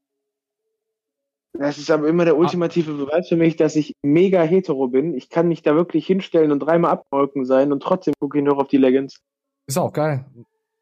[1.53, 5.15] Das ist aber immer der ultimative Beweis für mich, dass ich mega hetero bin.
[5.15, 8.55] Ich kann mich da wirklich hinstellen und dreimal abmolken sein und trotzdem gucke ich nur
[8.55, 9.19] auf die Leggings.
[9.65, 10.25] Ist auch geil.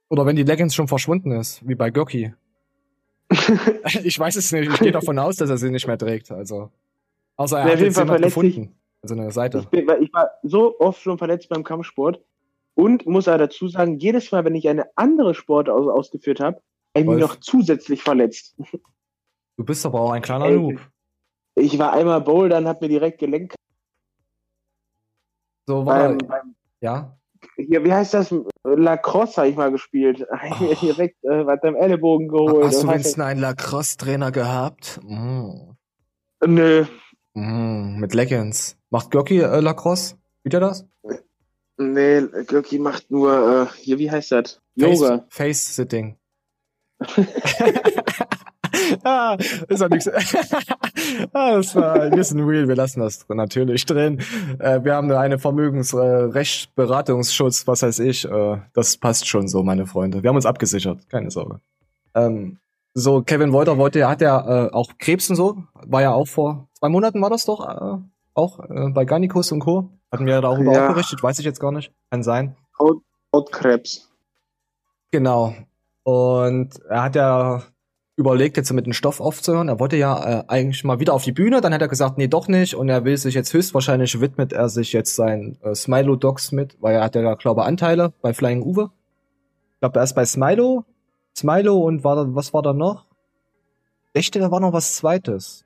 [0.10, 2.34] Oder wenn die Leggings schon verschwunden ist, wie bei Göcki.
[4.04, 4.74] ich weiß es nicht.
[4.74, 6.32] Ich gehe davon aus, dass er sie nicht mehr trägt.
[6.32, 6.70] Also.
[7.38, 8.76] Außer er ja, hat jetzt jemand gefunden.
[9.02, 9.60] Also eine Seite.
[9.60, 12.22] Ich, bin, ich war so oft schon verletzt beim Kampfsport.
[12.80, 16.62] Und muss er dazu sagen, jedes Mal, wenn ich eine andere Sport aus ausgeführt habe,
[16.96, 18.56] habe ich mich noch zusätzlich verletzt.
[19.58, 20.80] Du bist aber auch ein kleiner Noob.
[21.56, 23.56] Ich war einmal bouldern, hab mir direkt gelenkt.
[25.68, 27.20] So war beim, beim, Ja?
[27.58, 28.34] Hier, wie heißt das?
[28.64, 30.26] Lacrosse habe ich mal gespielt.
[30.42, 30.74] Oh.
[30.82, 32.64] direkt äh, was am Ellenbogen geholt.
[32.64, 35.02] Hast du wenigstens einen Lacrosse-Trainer gehabt?
[35.04, 35.76] Mm.
[36.46, 36.86] Nö.
[37.34, 38.78] Mm, mit Leggings.
[38.90, 40.16] Macht Glocki äh, Lacrosse?
[40.40, 40.88] Spielt er das?
[41.80, 44.60] Nee, Göcki macht nur, äh, hier, wie heißt das?
[44.76, 45.26] Yoga.
[45.30, 46.18] Face-Sitting.
[49.04, 49.38] ah,
[49.68, 50.08] ist doch nichts.
[51.34, 52.68] ah, das war ein bisschen real.
[52.68, 54.20] Wir lassen das natürlich drin.
[54.60, 58.26] Äh, wir haben eine Vermögensrechtsberatungsschutz, was heißt ich.
[58.26, 60.24] Äh, das passt schon so, meine Freunde.
[60.24, 61.60] Wir haben uns abgesichert, keine Sorge.
[62.16, 62.58] Ähm,
[62.94, 65.58] so, Kevin Wolter wollte, hat ja äh, auch Krebs und so.
[65.74, 68.02] War ja auch vor zwei Monaten war das doch.
[68.40, 69.90] Auch äh, bei Garnicus und Co.
[70.12, 70.86] Hatten wir darüber ja.
[70.86, 71.92] auch berichtet, weiß ich jetzt gar nicht.
[72.10, 72.56] Kann sein.
[72.80, 73.02] Haut,
[73.36, 74.10] Hautkrebs.
[75.12, 75.54] Genau.
[76.04, 77.64] Und er hat ja
[78.16, 79.68] überlegt, jetzt mit dem Stoff aufzuhören.
[79.68, 82.28] Er wollte ja äh, eigentlich mal wieder auf die Bühne, dann hat er gesagt, nee,
[82.28, 82.76] doch nicht.
[82.76, 86.78] Und er will sich jetzt höchstwahrscheinlich widmet er sich jetzt seinen äh, Smilo Dogs mit,
[86.82, 88.90] weil er hat ja, glaube Anteile bei Flying Uwe.
[89.74, 90.86] Ich glaube, er ist bei Smilo.
[91.36, 93.06] Smilo und war da, was war da noch?
[94.14, 95.66] Ich dachte, da war noch was zweites.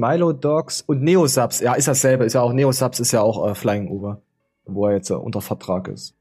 [0.00, 1.60] Milo Dogs und Neosubs.
[1.60, 2.24] Ja, ist dasselbe.
[2.24, 4.22] Ist ja auch Neosubs ist ja auch äh, Flying Uwe,
[4.64, 6.14] wo er jetzt äh, unter Vertrag ist.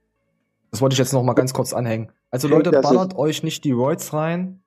[0.71, 2.11] Das wollte ich jetzt noch mal ganz kurz anhängen.
[2.29, 4.61] Also Leute, ballert euch nicht die Roids rein.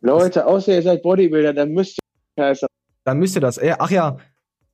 [0.00, 1.98] Leute, außer ihr seid Bodybuilder, dann müsst
[2.36, 2.56] ihr
[3.04, 3.60] Dann müsst ihr das.
[3.78, 4.16] Ach ja,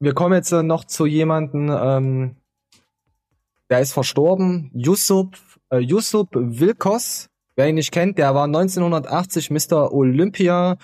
[0.00, 2.36] wir kommen jetzt äh, noch zu jemanden, ähm,
[3.68, 4.70] der ist verstorben.
[4.72, 7.28] Yusuf, äh, Yusuf Wilkos.
[7.56, 9.92] Wer ihn nicht kennt, der war 1980 Mr.
[9.92, 10.78] Olympia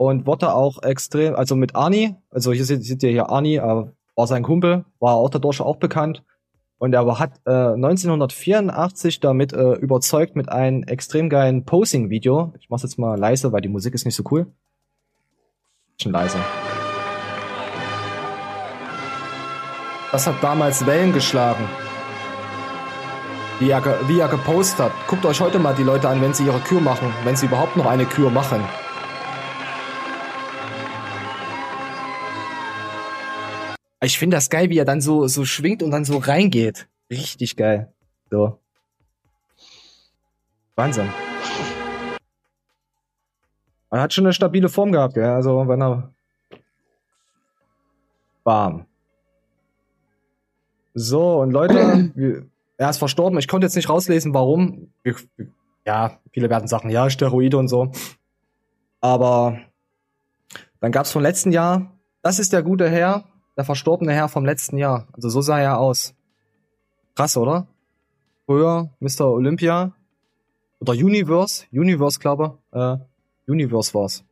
[0.00, 3.84] und wurde auch extrem, also mit Arnie, also hier seht, seht ihr hier Arnie, äh,
[4.16, 6.24] war sein Kumpel, war auch dadurch auch bekannt.
[6.78, 12.54] Und er hat äh, 1984 damit äh, überzeugt mit einem extrem geilen Posing-Video.
[12.58, 14.46] Ich mach's jetzt mal leise, weil die Musik ist nicht so cool.
[16.00, 16.38] Schon leise.
[20.12, 21.68] Das hat damals Wellen geschlagen.
[23.58, 24.92] Wie er, wie er gepostet hat.
[25.08, 27.12] Guckt euch heute mal die Leute an, wenn sie ihre Kür machen.
[27.24, 28.62] Wenn sie überhaupt noch eine Kür machen.
[34.02, 36.88] Ich finde das geil, wie er dann so, so schwingt und dann so reingeht.
[37.10, 37.92] Richtig geil.
[38.30, 38.58] So.
[40.74, 41.10] Wahnsinn.
[43.90, 45.34] Er hat schon eine stabile Form gehabt, ja.
[45.34, 46.14] Also, wenn er.
[48.44, 48.86] Bam.
[50.94, 52.12] So, und Leute,
[52.78, 53.38] er ist verstorben.
[53.38, 54.92] Ich konnte jetzt nicht rauslesen, warum.
[55.84, 57.92] Ja, viele werden sagen, ja, Steroide und so.
[59.00, 59.58] Aber
[60.80, 63.24] dann gab's vom letzten Jahr, das ist der gute Herr,
[63.56, 65.06] der verstorbene Herr vom letzten Jahr.
[65.12, 66.14] Also so sah er aus.
[67.14, 67.66] Krass, oder?
[68.46, 69.26] Früher Mr.
[69.26, 69.92] Olympia
[70.80, 72.96] oder Universe, Universe glaube äh,
[73.46, 74.24] Universe war's.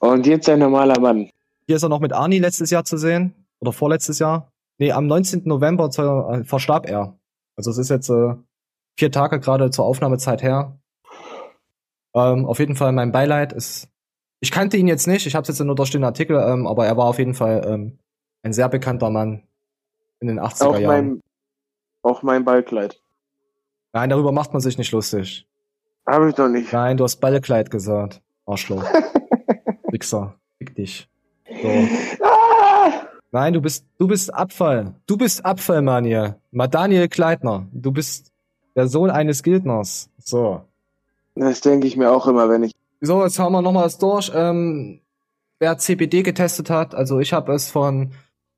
[0.00, 1.30] Und jetzt ein normaler Mann.
[1.66, 4.52] Hier ist er noch mit Arnie letztes Jahr zu sehen oder vorletztes Jahr.
[4.78, 5.42] Nee, am 19.
[5.44, 7.16] November äh, verstarb er.
[7.56, 8.34] Also es ist jetzt äh,
[8.98, 10.78] vier Tage gerade zur Aufnahmezeit her.
[12.14, 13.88] Ähm, auf jeden Fall mein Beileid ist.
[14.40, 16.96] Ich kannte ihn jetzt nicht, ich habe jetzt nur durch den Artikel, ähm, aber er
[16.96, 17.98] war auf jeden Fall ähm,
[18.44, 19.42] ein sehr bekannter Mann
[20.20, 21.08] in den 80er auch Jahren.
[21.08, 21.20] Mein,
[22.02, 23.00] auch mein Ballkleid.
[23.92, 25.48] Nein, darüber macht man sich nicht lustig.
[26.06, 26.72] Habe ich doch nicht.
[26.72, 28.20] Nein, du hast Ballkleid gesagt.
[28.46, 28.84] Arschloch.
[29.90, 30.34] Wichser.
[30.58, 31.08] Fick dich.
[31.48, 31.68] So.
[32.22, 33.06] Ah!
[33.32, 34.94] Nein, du bist, du bist Abfall.
[35.06, 35.80] Du bist Abfall.
[35.80, 37.66] Mal Daniel Kleitner.
[37.72, 38.30] Du bist
[38.76, 40.10] der Sohn eines Gildners.
[40.18, 40.62] So.
[41.34, 42.72] Das denke ich mir auch immer, wenn ich.
[43.00, 44.30] So, jetzt haben wir nochmal das durch.
[44.34, 45.00] Ähm,
[45.58, 48.12] wer CBD getestet hat, also ich habe es von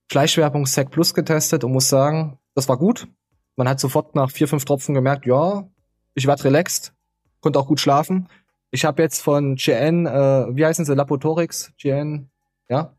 [0.08, 3.08] Fleischwerbung Sec Plus getestet und muss sagen, das war gut.
[3.56, 5.68] Man hat sofort nach vier, fünf Tropfen gemerkt, ja,
[6.14, 6.92] ich war relaxed,
[7.40, 8.28] konnte auch gut schlafen.
[8.70, 12.28] Ich habe jetzt von GN, äh, wie heißen sie, Lapotorix, GN,
[12.68, 12.94] ja?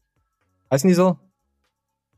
[0.71, 1.17] Heißen die so?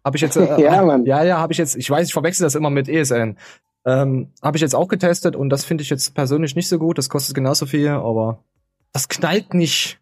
[0.03, 1.05] Habe ich jetzt, äh, ja, Mann.
[1.05, 3.37] ja, ja, habe ich jetzt, ich weiß, ich verwechsel das immer mit ESN.
[3.85, 6.97] Ähm, habe ich jetzt auch getestet und das finde ich jetzt persönlich nicht so gut.
[6.97, 8.43] Das kostet genauso viel, aber
[8.91, 9.99] das knallt nicht.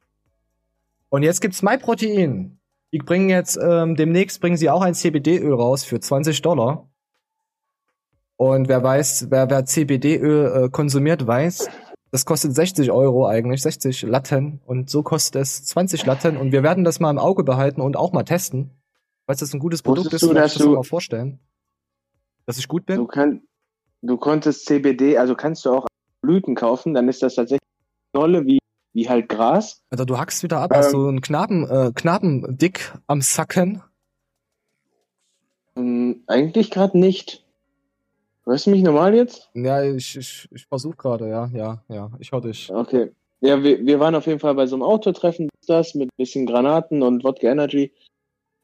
[1.10, 2.57] Und jetzt gibt's MyProtein.
[2.94, 6.90] Die bringen jetzt, ähm, demnächst bringen sie auch ein CBD-Öl raus für 20 Dollar.
[8.38, 11.70] Und wer weiß, wer, wer CBD-Öl äh, konsumiert, weiß,
[12.12, 14.62] das kostet 60 Euro eigentlich, 60 Latten.
[14.66, 16.38] Und so kostet es 20 Latten.
[16.38, 18.72] Und wir werden das mal im Auge behalten und auch mal testen.
[19.26, 21.40] Weil das ein gutes Produkt Wusstest ist, du, dass ich das mal vorstellen.
[22.46, 22.98] Dass ich gut bin.
[22.98, 23.42] Du, kann,
[24.02, 25.88] du konntest CBD, also kannst du auch
[26.22, 27.68] Blüten kaufen, dann ist das tatsächlich
[28.14, 28.60] Knolle wie
[28.98, 29.84] wie halt Gras.
[29.92, 30.72] Alter, du hackst wieder ab.
[30.74, 33.84] Ähm, Hast du einen Knaben, äh, Knabendick am Sacken?
[35.76, 37.46] Ähm, eigentlich gerade nicht.
[38.46, 39.52] Hörst du mich normal jetzt?
[39.54, 42.10] Ja, ich, ich, ich versuche gerade, ja, ja, ja.
[42.18, 42.72] Ich höre dich.
[42.74, 43.12] Okay.
[43.40, 47.04] Ja, wir, wir waren auf jeden Fall bei so einem Autotreffen, das mit bisschen Granaten
[47.04, 47.94] und Wodka Energy.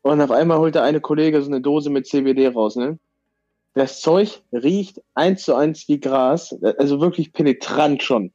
[0.02, 2.98] Und auf einmal holte eine Kollege so eine Dose mit CBD raus, ne?
[3.76, 8.34] Das Zeug riecht eins zu eins wie Gras, also wirklich penetrant schon.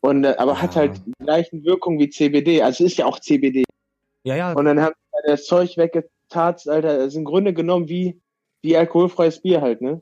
[0.00, 0.62] Und, äh, aber ja.
[0.62, 2.62] hat halt die gleichen Wirkungen wie CBD.
[2.62, 3.64] Also ist ja auch CBD.
[4.24, 4.52] Ja, ja.
[4.52, 6.98] Und dann haben sie das Zeug weggetatzt, Alter.
[6.98, 8.20] Das ist im Grunde genommen wie,
[8.62, 10.00] wie alkoholfreies Bier halt, ne?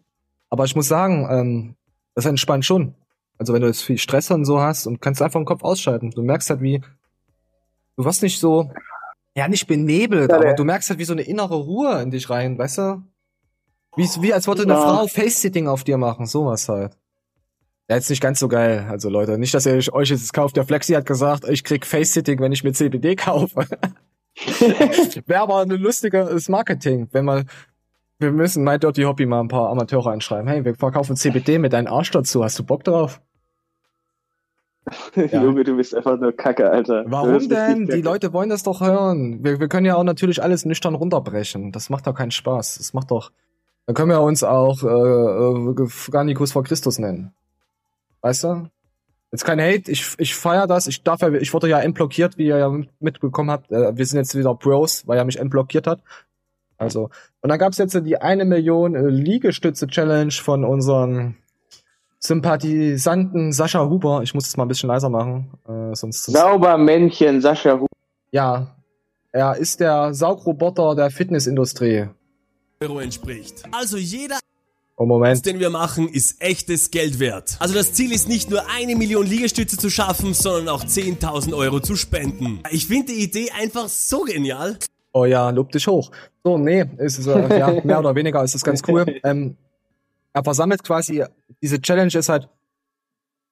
[0.51, 1.77] Aber ich muss sagen, ähm,
[2.15, 2.95] das entspannt schon.
[3.39, 6.11] Also wenn du jetzt viel Stress und so hast und kannst einfach den Kopf ausschalten.
[6.11, 6.81] Du merkst halt wie,
[7.97, 8.71] du wirst nicht so,
[9.37, 12.31] ja nicht benebelt, ja, aber du merkst halt wie so eine innere Ruhe in dich
[12.31, 13.03] rein, weißt du?
[13.97, 14.81] Wie, wie als würde eine ja.
[14.81, 16.97] Frau Face-Sitting auf dir machen, sowas halt.
[17.89, 18.87] Ja, jetzt nicht ganz so geil.
[18.89, 20.57] Also Leute, nicht, dass ihr euch jetzt kauft.
[20.57, 23.67] Der Flexi hat gesagt, ich krieg Face-Sitting, wenn ich mir CBD kaufe.
[25.27, 27.47] Wäre aber ein lustiges Marketing, wenn man
[28.19, 30.49] wir müssen My Dirty Hobby mal ein paar Amateure anschreiben.
[30.49, 32.45] Hey, wir verkaufen CBD mit deinem Arsch dazu.
[32.45, 33.21] Hast du Bock drauf?
[35.15, 35.43] Ja.
[35.43, 37.05] Junge, du bist einfach nur Kacke, Alter.
[37.07, 37.87] Warum denn?
[37.87, 39.43] Die Leute wollen das doch hören.
[39.43, 41.73] Wir, wir können ja auch natürlich alles nüchtern runterbrechen.
[41.73, 42.77] Das macht doch keinen Spaß.
[42.77, 43.33] Das macht doch.
[43.87, 47.33] Dann können wir uns auch äh, äh, Garnicus vor Christus nennen.
[48.25, 48.71] Weißt du?
[49.33, 50.87] Jetzt kein Hate, ich, ich feier das.
[50.87, 53.71] Ich darf ja, ich wurde ja entblockiert, wie ihr ja mitbekommen habt.
[53.71, 56.01] Äh, wir sind jetzt wieder Bros, weil er mich entblockiert hat.
[56.79, 57.11] Also,
[57.43, 61.37] und dann gab's jetzt die eine Million äh, Liegestütze-Challenge von unseren
[62.19, 64.23] Sympathisanten Sascha Huber.
[64.23, 65.51] Ich muss das mal ein bisschen leiser machen.
[65.69, 67.89] Äh, sonst, sonst Sauber Männchen Sascha Huber.
[68.31, 68.75] Ja,
[69.33, 72.09] er ist der Saugroboter der Fitnessindustrie.
[72.81, 73.65] Euro entspricht.
[73.71, 74.39] Also jeder
[74.97, 75.45] Oh, Moment.
[75.45, 77.57] den wir machen, ist echtes Geld wert.
[77.59, 81.81] Also das Ziel ist nicht nur eine Million Liegestütze zu schaffen, sondern auch 10.000 Euro
[81.81, 82.61] zu spenden.
[82.71, 84.79] Ich finde die Idee einfach so genial.
[85.13, 86.13] Oh ja, lob dich hoch.
[86.45, 89.05] So, nee, ist äh, ja, mehr oder weniger ist das ganz cool.
[89.25, 89.57] Ähm,
[90.33, 91.25] er versammelt quasi,
[91.63, 92.49] diese Challenge ist halt,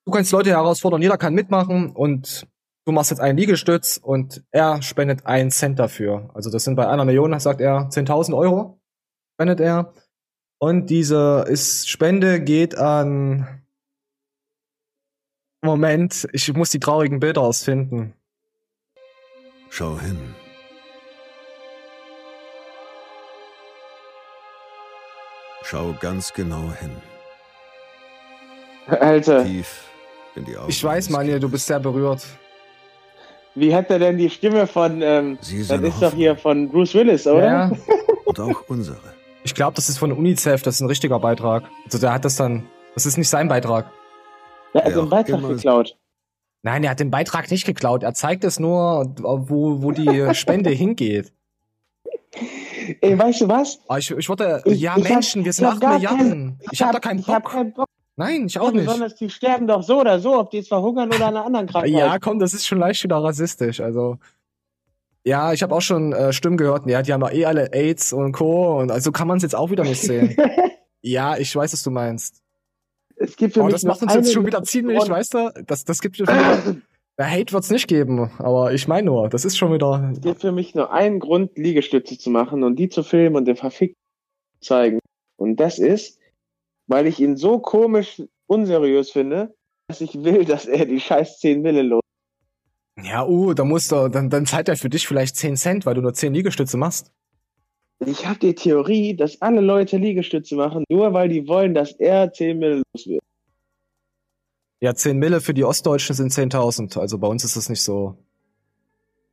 [0.05, 2.46] du kannst Leute herausfordern, jeder kann mitmachen und
[2.85, 6.31] du machst jetzt einen Liegestütz und er spendet einen Cent dafür.
[6.35, 8.81] Also das sind bei einer Million, sagt er, 10.000 Euro
[9.35, 9.92] spendet er.
[10.62, 13.64] Und diese ist, Spende geht an,
[15.61, 18.14] Moment, ich muss die traurigen Bilder ausfinden.
[19.70, 20.37] Schau hin.
[25.64, 26.92] Schau ganz genau hin.
[28.87, 29.44] Alter.
[29.44, 29.90] Tief
[30.37, 30.70] in die Augen.
[30.70, 32.25] Ich weiß, Manja, du bist sehr berührt.
[33.57, 37.27] Wie hat er denn die Stimme von, ähm, das ist doch hier von Bruce Willis,
[37.27, 37.44] oder?
[37.44, 37.72] Ja.
[38.27, 39.21] Und auch unsere.
[39.44, 41.64] Ich glaube, das ist von UNICEF, das ist ein richtiger Beitrag.
[41.85, 43.90] Also der hat das dann, das ist nicht sein Beitrag.
[44.72, 45.96] Er hat den Beitrag geklaut.
[46.62, 48.05] Nein, er hat den Beitrag nicht geklaut.
[48.05, 51.33] Er zeigt es nur, wo, wo die Spende hingeht.
[53.00, 53.81] Ey, weißt du was?
[53.88, 56.59] Ah, ich, ich wollte, ich, ja, ich Menschen, hab, wir sind 8 Milliarden.
[56.59, 57.28] Kein, ich, hab, hab da keinen Bock.
[57.28, 57.88] Ich hab keinen Bock.
[58.16, 58.87] Nein, ich auch ja, nicht.
[58.87, 61.66] Besonders die sterben doch so oder so, ob die jetzt verhungern oder an einer anderen
[61.68, 61.90] Krankheit.
[61.90, 63.81] Ja, komm, das ist schon leicht wieder rassistisch.
[63.81, 64.18] Also,
[65.24, 68.12] ja, ich habe auch schon äh, Stimmen gehört, ja, die haben ja eh alle AIDS
[68.12, 68.78] und Co.
[68.78, 70.37] Und also kann man es jetzt auch wieder nicht sehen.
[71.00, 72.42] ja, ich weiß, was du meinst.
[73.16, 75.52] Es gibt für oh, mich das macht uns jetzt schon wieder ziemlich, weißt du?
[75.66, 76.26] Das, das gibt schon.
[77.18, 80.11] Ja, Hate wird's nicht geben, aber ich meine nur, das ist schon wieder.
[80.12, 83.44] Es gibt für mich nur einen Grund, Liegestütze zu machen und die zu filmen und
[83.44, 83.96] den verfickt
[84.62, 84.98] zeigen.
[85.37, 86.18] Und das ist,
[86.87, 89.54] weil ich ihn so komisch unseriös finde,
[89.88, 92.02] dass ich will, dass er die scheiß 10 Mille los.
[93.00, 95.94] Ja, uh, da musst du, dann, dann zahlt er für dich vielleicht 10 Cent, weil
[95.94, 97.11] du nur 10 Liegestütze machst.
[98.05, 102.33] Ich habe die Theorie, dass alle Leute Liegestütze machen, nur weil die wollen, dass er
[102.33, 103.22] 10 Mille los wird.
[104.81, 106.98] Ja, 10 Mille für die Ostdeutschen sind 10.000.
[106.98, 108.16] Also bei uns ist das nicht so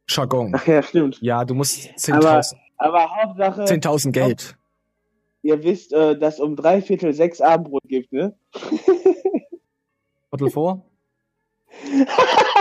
[0.08, 0.52] Jargon.
[0.56, 1.20] Ach ja, stimmt.
[1.22, 2.56] Ja, du musst 10.000.
[2.78, 3.64] Aber, aber Hauptsache.
[3.64, 4.56] 10.000 Geld.
[5.42, 8.38] Ihr wisst, äh, dass um drei Viertel sechs Abendbrot gibt, ne?
[10.30, 10.86] Viertel vor?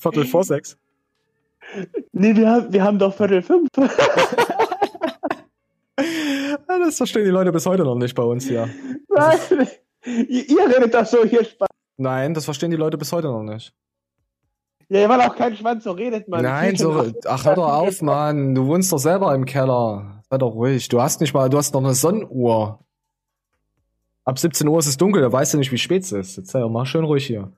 [0.00, 0.76] Viertel vor sechs?
[2.12, 3.68] Nee, wir haben, wir haben doch Viertel fünf.
[6.66, 8.68] das verstehen die Leute bis heute noch nicht bei uns hier.
[9.08, 9.38] Nein,
[10.04, 11.68] ihr redet doch so hier Spaß.
[11.96, 13.72] Nein, das verstehen die Leute bis heute noch nicht.
[14.88, 16.42] Ja, weil auch kein Schwanz so redet, man.
[16.42, 18.54] Nein, so, ach, hör doch auf, Mann.
[18.54, 20.22] Du wohnst doch selber im Keller.
[20.30, 20.88] Sei doch ruhig.
[20.88, 22.78] Du hast nicht mal, du hast noch eine Sonnenuhr.
[24.28, 26.36] Ab 17 Uhr ist es dunkel, da weißt du nicht, wie spät es ist.
[26.36, 27.50] Jetzt sei doch mal schön ruhig hier.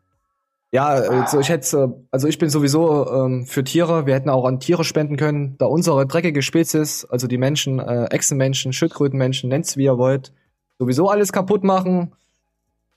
[0.70, 4.06] Ja, also ich hätte, also ich bin sowieso ähm, für Tiere.
[4.06, 8.04] Wir hätten auch an Tiere spenden können, da unsere dreckige Spezies, also die Menschen, äh,
[8.12, 10.32] Echsenmenschen, Schildkrötenmenschen, nennt's wie ihr wollt,
[10.78, 12.12] sowieso alles kaputt machen.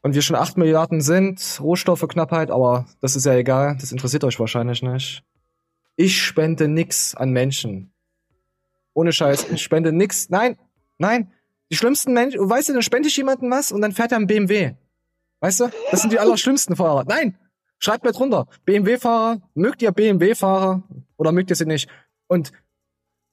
[0.03, 4.39] Und wir schon acht Milliarden sind, Rohstoffeknappheit, aber das ist ja egal, das interessiert euch
[4.39, 5.23] wahrscheinlich nicht.
[5.95, 7.91] Ich spende nix an Menschen.
[8.93, 10.29] Ohne Scheiß, ich spende nix.
[10.29, 10.59] Nein,
[10.99, 11.31] nein.
[11.73, 14.27] Die schlimmsten Menschen, weißt du, dann spende ich jemandem was und dann fährt er ein
[14.27, 14.75] BMW.
[15.39, 15.69] Weißt du?
[15.89, 17.03] Das sind die allerschlimmsten Fahrer.
[17.05, 17.35] Nein,
[17.83, 18.47] Schreibt mir drunter.
[18.63, 20.83] BMW-Fahrer, mögt ihr BMW-Fahrer
[21.17, 21.89] oder mögt ihr sie nicht?
[22.27, 22.53] Und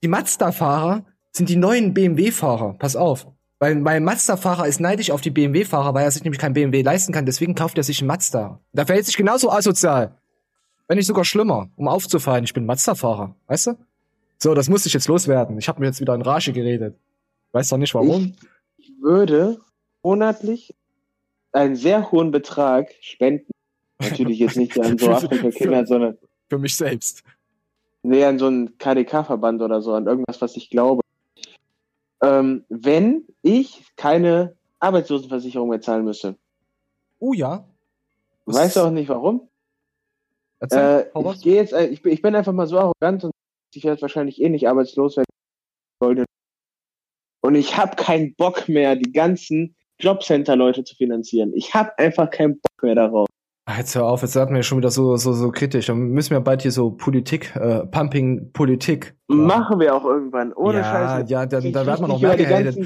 [0.03, 2.75] die Mazda-Fahrer sind die neuen BMW-Fahrer.
[2.77, 3.29] Pass auf.
[3.61, 7.13] Weil mein Mazda-Fahrer ist neidisch auf die BMW-Fahrer, weil er sich nämlich kein BMW leisten
[7.13, 7.27] kann.
[7.27, 8.59] Deswegen kauft er sich einen Mazda.
[8.73, 10.19] Da verhält sich genauso asozial.
[10.89, 12.43] Wenn nicht sogar schlimmer, um aufzufallen.
[12.43, 13.37] Ich bin Mazda-Fahrer.
[13.47, 13.79] Weißt du?
[14.39, 15.59] So, das musste ich jetzt loswerden.
[15.59, 16.97] Ich habe mir jetzt wieder in Rage geredet.
[17.53, 18.35] Weiß doch nicht warum.
[18.77, 19.61] Ich würde
[20.03, 20.75] monatlich
[21.53, 23.51] einen sehr hohen Betrag spenden.
[24.01, 27.23] Natürlich jetzt nicht an so Für- Afrika-Kinder, sondern Für mich selbst.
[28.03, 31.03] nee, an so einen KDK-Verband oder so, an irgendwas, was ich glaube.
[32.23, 36.37] Ähm, wenn ich keine Arbeitslosenversicherung mehr zahlen müsste.
[37.19, 37.65] Oh ja.
[38.47, 39.49] Das Weißt du auch nicht warum?
[40.61, 43.33] Erzähl, Äh, ich jetzt, äh, ich bin, einfach mal so arrogant und
[43.75, 46.25] ich werde wahrscheinlich eh nicht arbeitslos, wenn ich wollte.
[47.41, 51.53] Und ich habe keinen Bock mehr, die ganzen Jobcenter-Leute zu finanzieren.
[51.55, 53.29] Ich habe einfach keinen Bock mehr darauf.
[53.77, 55.87] Jetzt hör auf, jetzt werden wir schon wieder so, so, so kritisch.
[55.87, 59.15] Dann müssen wir bald hier so Politik, äh, Pumping Politik.
[59.29, 61.31] Machen wir auch irgendwann, ohne ja, Scheiße.
[61.31, 62.77] Ja, dann, dann werden wir noch mehr gehatet.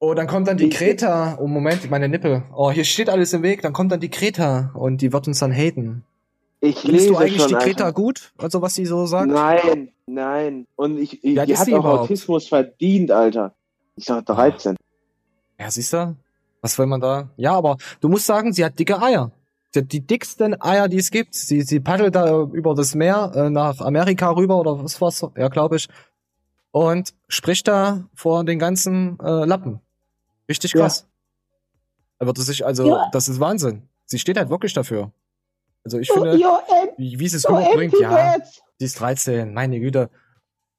[0.00, 1.38] Oh, dann kommt dann die Kreta.
[1.40, 2.42] Oh, Moment, meine Nippel.
[2.54, 3.62] Oh, hier steht alles im Weg.
[3.62, 6.04] Dann kommt dann die Kreta und die wird uns dann haten.
[6.60, 7.94] Ich Findest lese du eigentlich schon, die Kreta Alter.
[7.94, 8.32] gut?
[8.38, 9.30] Also, was sie so sagt?
[9.30, 10.66] Nein, nein.
[10.74, 12.02] Und ich, ich alt die hat auch überhaupt?
[12.02, 13.54] Autismus verdient, Alter.
[13.98, 14.76] Ich sag 13.
[15.58, 16.16] Ja, siehst du?
[16.62, 17.30] Was will man da?
[17.36, 19.32] Ja, aber du musst sagen, sie hat dicke Eier.
[19.72, 21.34] Sie hat die dicksten Eier, die es gibt.
[21.34, 25.24] Sie, sie paddelt da über das Meer äh, nach Amerika rüber oder was war's?
[25.36, 25.88] Ja, glaube ich.
[26.70, 29.80] Und spricht da vor den ganzen äh, Lappen.
[30.48, 30.82] Richtig Ja.
[30.82, 31.06] krass.
[32.20, 33.08] Da wird es sich, also, Ja.
[33.12, 33.88] das ist Wahnsinn.
[34.06, 35.10] Sie steht halt wirklich dafür.
[35.84, 36.38] Also ich Oh, finde,
[36.96, 38.36] wie, wie sie es so rüberbringt, ja.
[38.78, 40.08] Sie ist 13, meine Güte.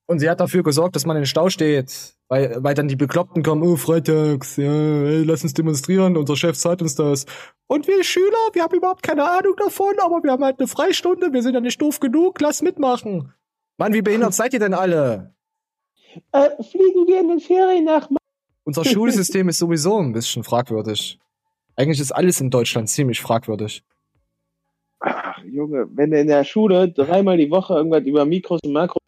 [0.09, 2.15] Und sie hat dafür gesorgt, dass man in den Stau steht.
[2.29, 6.55] Weil, weil dann die Bekloppten kommen, oh, freitags, ja, ey, lass uns demonstrieren, unser Chef
[6.55, 7.27] sagt uns das.
[7.67, 11.31] Und wir Schüler, wir haben überhaupt keine Ahnung davon, aber wir haben halt eine Freistunde,
[11.31, 13.35] wir sind ja nicht doof genug, lass mitmachen.
[13.77, 15.35] Mann, wie behindert seid ihr denn alle?
[16.31, 18.09] Äh, fliegen wir in den Ferien nach
[18.63, 21.19] Unser Schulsystem ist sowieso ein bisschen fragwürdig.
[21.75, 23.83] Eigentlich ist alles in Deutschland ziemlich fragwürdig.
[25.01, 29.03] Ach, Junge, wenn du in der Schule dreimal die Woche irgendwas über Mikros und Makros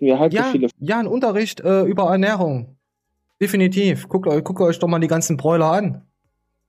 [0.00, 2.76] wir halb so Ja, viele ja, ein Unterricht äh, über Ernährung.
[3.40, 4.08] Definitiv.
[4.08, 6.06] Guckt, eu- guckt euch doch mal die ganzen Bräuler an,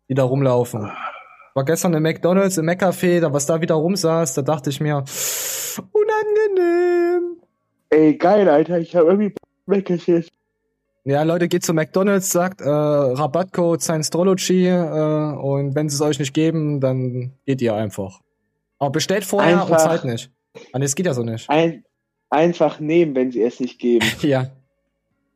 [0.08, 0.92] die da rumlaufen.
[1.56, 5.04] War gestern im McDonalds, im McCafé, da was da wieder rumsaß, da dachte ich mir,
[5.92, 7.38] unangenehm.
[7.90, 9.34] Ey, geil, Alter, ich habe irgendwie
[9.66, 10.30] weggeschickt.
[11.06, 16.20] Ja, Leute, geht zu McDonalds, sagt äh, Rabattcode Scientology äh, und wenn sie es euch
[16.20, 18.20] nicht geben, dann geht ihr einfach.
[18.78, 19.78] Aber bestellt vorher und Einfach.
[19.78, 20.32] zahlt nicht.
[20.76, 21.50] Nee, es geht ja so nicht.
[21.50, 21.84] Ein,
[22.30, 24.06] einfach nehmen, wenn sie es nicht geben.
[24.22, 24.52] Ja.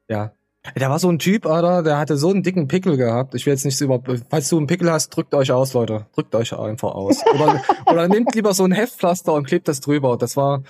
[0.08, 0.34] Ja.
[0.76, 3.36] Da war so ein Typ, Alter, der hatte so einen dicken Pickel gehabt.
[3.36, 4.02] Ich will jetzt nicht so über.
[4.30, 6.08] Falls du einen Pickel hast, drückt euch aus, Leute.
[6.14, 7.22] Drückt euch einfach aus.
[7.34, 10.18] Oder, oder nehmt lieber so ein Heftpflaster und klebt das drüber.
[10.18, 10.64] Das war.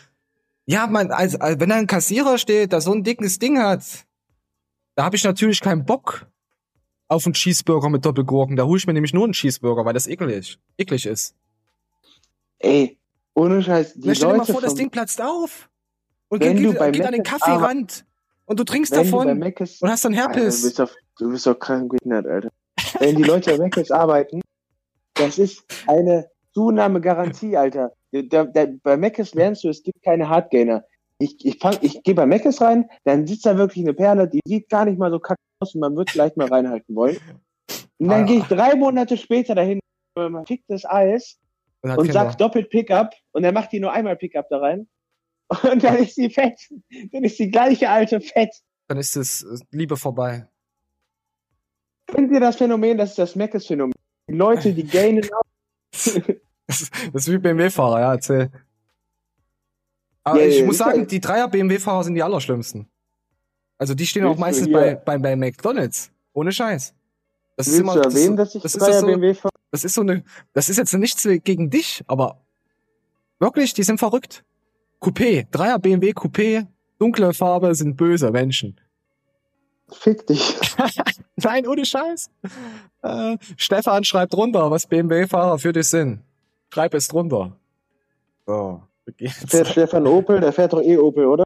[0.66, 3.84] Ja, man, also, also wenn da ein Kassierer steht, der so ein dickes Ding hat,
[4.96, 6.26] da habe ich natürlich keinen Bock
[7.08, 8.56] auf einen Cheeseburger mit Doppelgurken.
[8.56, 11.36] Da hole ich mir nämlich nur einen Cheeseburger, weil das eklig, eklig ist.
[12.60, 12.98] Ey,
[13.36, 15.70] ohne Scheiß, die Ja, stell dir mal vor, das Ding platzt auf.
[16.34, 18.06] Und Wenn geht, du bei geht an den Mc's Kaffeerand.
[18.46, 20.74] Und du trinkst du davon Mc's, und hast dann Alter, du Herpes.
[20.74, 22.50] doch, du bist doch krank behindert, Alter.
[23.00, 24.42] Wenn die Leute bei Mc's arbeiten,
[25.14, 27.94] das ist eine Zunahmegarantie, Alter.
[28.12, 30.84] Da, da, bei Mc's lernst du, es gibt keine Hardgainer.
[31.20, 34.40] Ich, ich, fang, ich gehe bei Mc's rein, dann sitzt da wirklich eine Perle, die
[34.46, 37.18] sieht gar nicht mal so kacke aus und man wird vielleicht mal reinhalten wollen.
[38.00, 38.26] Und dann Ah.
[38.26, 39.80] gehe ich drei Monate später dahin,
[40.18, 41.38] man fickt das Eis
[41.84, 42.14] und Kinder.
[42.14, 44.88] sagt doppelt Pickup und er macht die nur einmal Pickup da rein.
[45.64, 46.60] Und dann ist sie fett.
[47.12, 48.50] Dann ist die gleiche alte fett.
[48.88, 50.48] dann ist es äh, Liebe vorbei.
[52.08, 52.98] Kennt ihr das Phänomen?
[52.98, 53.94] Das ist das Meckes-Phänomen.
[54.30, 55.46] Die Leute, die gainen auf.
[56.68, 58.52] Das ist, das ist wie BMW-Fahrer, ja, erzähl.
[60.24, 62.88] Aber Ja, ich ja, muss sagen, halt- die Dreier-BMW-Fahrer sind die allerschlimmsten.
[63.78, 66.12] Also die stehen auch Willst meistens bei, bei, bei McDonalds.
[66.34, 66.94] Ohne Scheiß.
[67.58, 70.02] Das ist immer, das, erwähnen, dass ich das ist Dreier das so, das ist so
[70.02, 72.42] eine, das ist jetzt nichts gegen dich, aber
[73.40, 74.44] wirklich, die sind verrückt.
[75.04, 76.66] Coupé, Dreier BMW Coupé,
[76.98, 78.80] dunkle Farbe sind böse Menschen.
[79.92, 80.58] Fick dich.
[81.36, 82.30] Nein, ohne Scheiß.
[83.02, 86.22] Äh, Stefan schreibt drunter, was BMW-Fahrer für dich sind.
[86.74, 87.58] Schreib es drunter.
[88.48, 88.82] So,
[89.18, 89.44] geht's.
[89.46, 91.44] Fährt Stefan Opel, der fährt doch eh Opel, oder?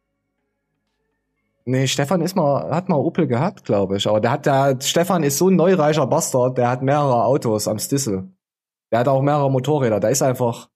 [1.66, 4.08] Nee, Stefan ist mal, hat mal Opel gehabt, glaube ich.
[4.08, 7.80] Aber der hat, der, Stefan ist so ein neureicher Bastard, der hat mehrere Autos am
[7.80, 8.30] Stissel.
[8.92, 10.00] Der hat auch mehrere Motorräder.
[10.00, 10.70] Der ist einfach,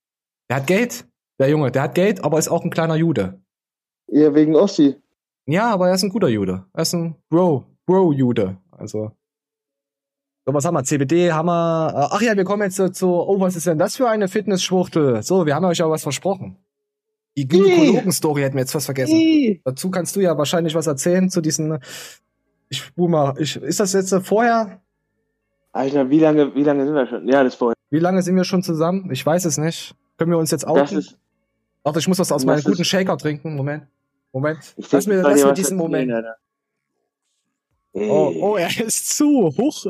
[0.50, 1.06] der hat Geld.
[1.42, 3.42] Der Junge, der hat Geld, aber ist auch ein kleiner Jude.
[4.08, 4.96] Ja, wegen Ossi.
[5.48, 6.66] Ja, aber er ist ein guter Jude.
[6.72, 8.58] Er ist ein Bro, Bro-Jude.
[8.70, 9.12] Also.
[10.46, 10.84] So, was haben wir?
[10.84, 11.90] CBD haben wir.
[11.90, 14.28] äh, Ach ja, wir kommen jetzt zu, zu, oh, was ist denn das für eine
[14.28, 15.24] Fitnessschwuchtel?
[15.24, 16.58] So, wir haben euch ja was versprochen.
[17.36, 19.16] Die Gynäkologen-Story hätten wir jetzt fast vergessen.
[19.16, 19.62] Ih.
[19.66, 21.80] Dazu kannst du ja wahrscheinlich was erzählen zu diesen.
[22.70, 23.34] Ich spur mal.
[23.40, 24.80] Ich, ist das jetzt äh, vorher?
[25.72, 27.28] Alter, wie lange, wie lange sind wir schon?
[27.28, 27.74] Ja, das vorhin.
[27.90, 29.10] Wie lange sind wir schon zusammen?
[29.12, 29.96] Ich weiß es nicht.
[30.18, 30.98] Können wir uns jetzt Das outen?
[31.00, 31.18] ist,
[31.84, 33.56] Warte, ich muss was aus meinem guten Shaker trinken.
[33.56, 33.88] Moment.
[34.34, 36.12] Moment, Ich lass mir, lass mir diesen Moment.
[36.12, 36.38] Alter.
[37.94, 38.10] Ey.
[38.10, 39.86] Oh, oh, er ist zu hoch.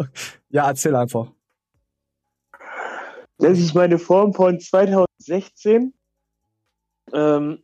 [0.50, 1.32] Ja, erzähl einfach.
[3.38, 5.94] Das ist meine Form von 2016.
[7.14, 7.64] Ähm,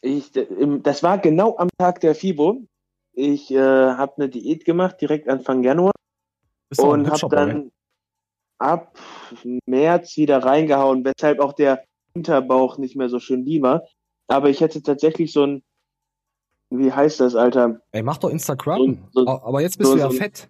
[0.00, 2.62] ich, das war genau am Tag der FIBO.
[3.12, 5.92] Ich äh, habe eine Diät gemacht, direkt Anfang Januar.
[6.78, 7.72] Und habe dann
[8.58, 8.98] ab
[9.66, 13.82] März wieder reingehauen, weshalb auch der Unterbauch nicht mehr so schön lieb war.
[14.28, 15.62] Aber ich hätte tatsächlich so ein,
[16.70, 17.80] wie heißt das, Alter?
[17.92, 18.80] Ey, mach doch Instagram.
[18.80, 20.48] Und so- Aber jetzt bist so- du ja so- fett.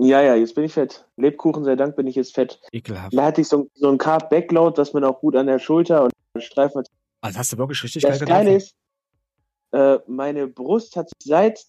[0.00, 1.08] Ja, ja, jetzt bin ich fett.
[1.16, 2.60] Lebkuchen sei Dank bin ich jetzt fett.
[2.70, 3.16] Ekelhaft.
[3.16, 6.04] Da hatte ich so, so ein Carb Backload, dass man auch gut an der Schulter
[6.04, 6.86] und Streifen hat.
[7.20, 8.74] Also hast du wirklich richtig Das geil Geile ist,
[9.72, 11.64] äh, meine Brust hat sich seit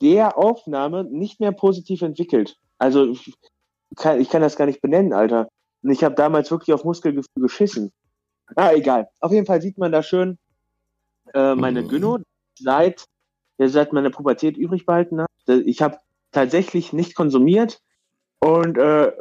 [0.00, 2.56] der Aufnahme nicht mehr positiv entwickelt.
[2.78, 3.34] Also ich
[3.96, 5.48] kann, ich kann das gar nicht benennen, Alter.
[5.82, 7.90] Und ich habe damals wirklich auf Muskelgefühl geschissen.
[8.56, 9.08] Ah, egal.
[9.20, 10.38] Auf jeden Fall sieht man da schön
[11.34, 12.18] äh, meine Gyno
[12.58, 13.06] seit,
[13.58, 15.28] seit meiner Pubertät übrig behalten hat.
[15.46, 15.98] Ich habe
[16.32, 17.80] tatsächlich nicht konsumiert
[18.40, 19.12] und äh,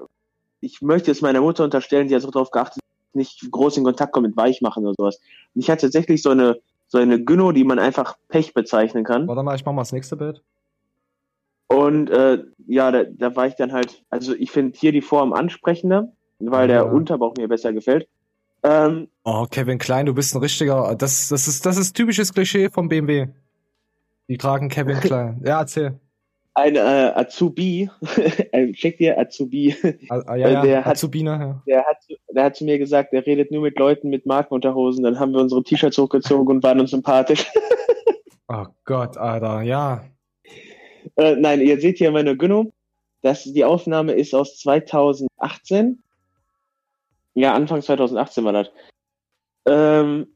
[0.59, 4.13] ich möchte es meiner Mutter unterstellen, die hat so darauf geachtet, nicht groß in Kontakt
[4.13, 5.19] kommen mit Weichmachen oder sowas.
[5.53, 6.59] Und ich hatte tatsächlich so eine
[6.91, 9.25] so eine Gyno, die man einfach Pech bezeichnen kann.
[9.25, 10.43] Warte mal, ich mach mal das nächste Bild.
[11.67, 15.31] Und äh, ja, da, da war ich dann halt, also ich finde hier die Form
[15.31, 16.91] ansprechender, weil der Ja.
[16.91, 18.09] Unterbauch mir besser gefällt.
[18.63, 20.95] Ähm, Oh, Kevin Klein, du bist ein richtiger.
[20.95, 23.27] Das, das ist, das ist typisches Klischee vom BMW.
[24.27, 25.41] Die tragen Kevin Klein.
[25.45, 25.99] Ja, erzähl.
[26.53, 26.79] ein äh,
[27.15, 27.89] Azubi,
[28.73, 29.75] check dir Azubi,
[30.09, 31.63] Ah, ah, ja, ja, der hat- Azubine, ja.
[31.67, 31.97] der hat,
[32.35, 35.03] der hat zu mir gesagt, der redet nur mit Leuten mit Markenunterhosen.
[35.03, 37.45] Dann haben wir unsere T-Shirts hochgezogen und waren uns sympathisch.
[38.53, 40.03] Oh Gott, Alter, ja.
[41.15, 42.35] Äh, nein, ihr seht hier meine.
[43.21, 46.03] Das, die Aufnahme ist aus 2018.
[47.33, 48.71] Ja, Anfang 2018 war das.
[49.65, 50.27] Ähm,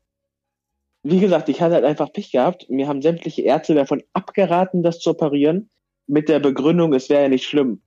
[1.04, 2.70] wie gesagt, ich hatte halt einfach Pech gehabt.
[2.70, 5.70] Mir haben sämtliche Ärzte davon abgeraten, das zu operieren,
[6.08, 7.82] mit der Begründung, es wäre ja nicht schlimm.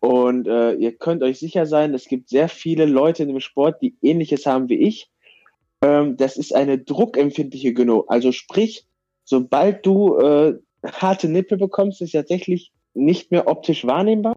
[0.00, 3.82] Und äh, ihr könnt euch sicher sein, es gibt sehr viele Leute in dem Sport,
[3.82, 5.10] die ähnliches haben wie ich.
[5.82, 8.04] Ähm, das ist eine druckempfindliche Gyno.
[8.08, 8.86] Also sprich,
[9.24, 10.54] sobald du äh,
[10.84, 14.34] harte Nippel bekommst, ist tatsächlich nicht mehr optisch wahrnehmbar.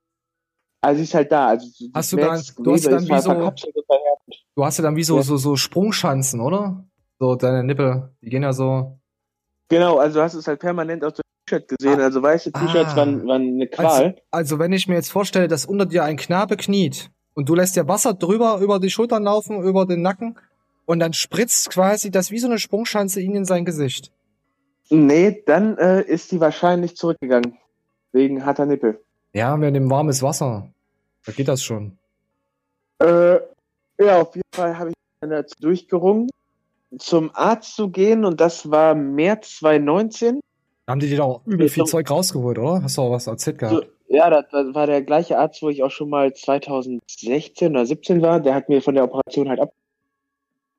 [0.84, 1.48] Also sie ist halt da.
[1.48, 3.54] Also du Hast du dann- du hast dann wie so-.
[4.56, 5.24] Du hast ja dann wie so, Ja.
[5.24, 6.84] so, so Sprungschanzen, oder?
[7.20, 9.00] So deine Nippel, die gehen ja so.
[9.70, 12.00] Genau, also du hast es halt permanent auf dem T-Shirt gesehen.
[12.00, 12.04] Ah.
[12.04, 12.98] also weiße T-Shirts Ah.
[12.98, 13.88] waren, waren eine Qual.
[13.88, 17.56] Also, also wenn ich mir jetzt vorstelle, dass unter dir ein Knabe kniet und du
[17.56, 20.38] lässt dir Wasser drüber über die Schultern laufen, über den Nacken
[20.86, 24.12] und dann spritzt quasi das wie so eine Sprungschanze ihn in sein Gesicht.
[24.90, 27.58] Nee, dann äh, ist die wahrscheinlich zurückgegangen.
[28.12, 29.00] Wegen harter Nippel.
[29.34, 30.68] Ja, wir nehmen warmes Wasser.
[31.26, 31.98] Da geht das schon.
[33.00, 33.40] Äh,
[34.00, 36.30] ja, auf jeden Fall habe ich dann durchgerungen,
[36.98, 40.40] zum Arzt zu gehen und das war März 2019.
[40.86, 42.84] Da haben die dir doch übel viel Zeug rausgeholt, oder?
[42.84, 43.76] Hast du auch was erzählt gehabt?
[43.76, 48.22] So, ja, das, war der gleiche Arzt, wo ich auch schon mal 2016 oder 17
[48.22, 48.40] war.
[48.40, 49.74] Der hat mir von der Operation halt ab.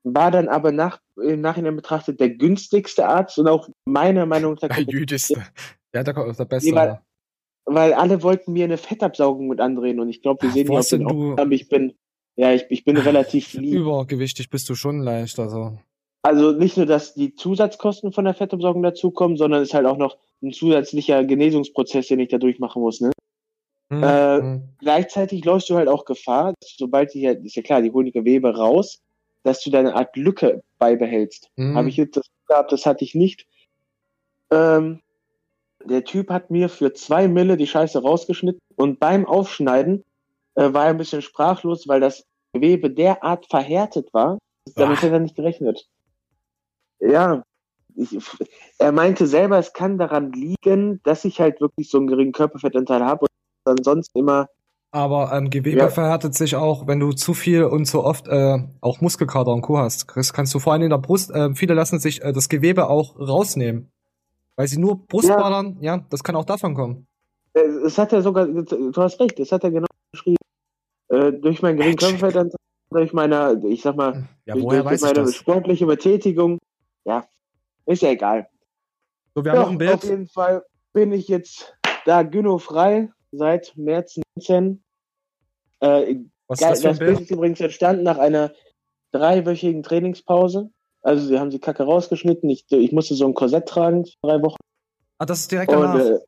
[0.05, 4.69] War dann aber nach, im Nachhinein betrachtet der günstigste Arzt und auch meiner Meinung nach
[4.69, 5.43] Der jüdischste.
[5.95, 6.71] Ja, der, der Beste.
[6.71, 7.03] Nee, Alter.
[7.67, 11.01] Weil alle wollten mir eine Fettabsaugung mit andrehen und ich glaube, wir sehen auf den
[11.01, 11.95] denn du- Aufnahmen, ich bin,
[12.37, 13.73] ja, ich, ich bin relativ lieb.
[13.75, 15.79] Übergewichtig bist du schon leicht, also.
[16.23, 19.99] Also nicht nur, dass die Zusatzkosten von der Fettabsaugung dazukommen, sondern es ist halt auch
[19.99, 23.01] noch ein zusätzlicher Genesungsprozess, den ich da durchmachen muss.
[23.01, 23.11] Ne?
[23.91, 24.63] Hm, Äh, hm.
[24.81, 28.57] Gleichzeitig läufst du halt auch Gefahr, sobald die, ist ja klar, die holen die Gewebe
[28.57, 29.01] raus,
[29.43, 31.51] dass du deine Art Lücke beibehältst.
[31.59, 31.77] Hm.
[31.77, 33.47] Habe ich jetzt das gehabt, das hatte ich nicht.
[34.51, 35.01] Ähm,
[35.87, 40.03] der Typ hat mir für zwei Mille die Scheiße rausgeschnitten und beim Aufschneiden
[40.55, 44.39] äh, war er ein bisschen sprachlos, weil das Gewebe derart verhärtet war.
[44.77, 45.03] Damit Ah.
[45.03, 45.87] hat er nicht gerechnet.
[47.01, 47.43] Ja,
[47.97, 48.17] ich,
[48.79, 53.05] er meinte selber, es kann daran liegen, dass ich halt wirklich so einen geringen Körperfettanteil
[53.05, 53.27] habe
[53.67, 54.49] und ansonsten immer
[54.93, 55.89] Aber ähm, Gewebe Ja.
[55.89, 59.79] verhärtet sich auch, wenn du zu viel und zu oft äh, auch Muskelkater und Co.
[59.79, 60.07] hast.
[60.09, 62.89] Chris, kannst du vor allem in der Brust, äh, viele lassen sich äh, das Gewebe
[62.89, 63.91] auch rausnehmen.
[64.57, 66.05] Weil sie nur Brustballern, ja.
[66.11, 67.07] das kann auch davon kommen.
[67.55, 70.37] Äh, Es hat er sogar, du hast recht, das hat er genau geschrieben.
[71.09, 71.97] Äh, durch meinen geringen.
[71.97, 72.59] Körperfettanteil,
[72.91, 76.59] durch meine, ich sag mal, Ja, durch, durch meine sportliche Betätigung,
[77.05, 77.27] ja,
[77.87, 78.49] ist ja egal.
[79.35, 80.05] So, wir haben ja, noch ein Auf Bild.
[80.05, 81.75] jeden Fall bin ich jetzt
[82.05, 84.83] da gyno-frei seit März 19.
[85.81, 87.21] Äh, Was ist das für ein das Bild Bild?
[87.23, 88.53] ist übrigens entstanden nach einer
[89.11, 90.71] dreiwöchigen Trainingspause.
[91.05, 92.49] Also sie haben die Kacke rausgeschnitten.
[92.51, 94.57] Ich, ich musste so ein Korsett tragen drei Wochen.
[95.19, 95.95] Ah, das ist direkt danach.
[95.95, 96.19] Und, äh,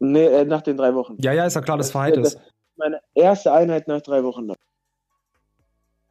[0.00, 1.16] nee, äh, nach den drei Wochen.
[1.20, 2.40] ja, ja, ist ja klar, das das- verheilt das- ist.
[2.76, 4.50] Meine erste Einheit nach drei Wochen.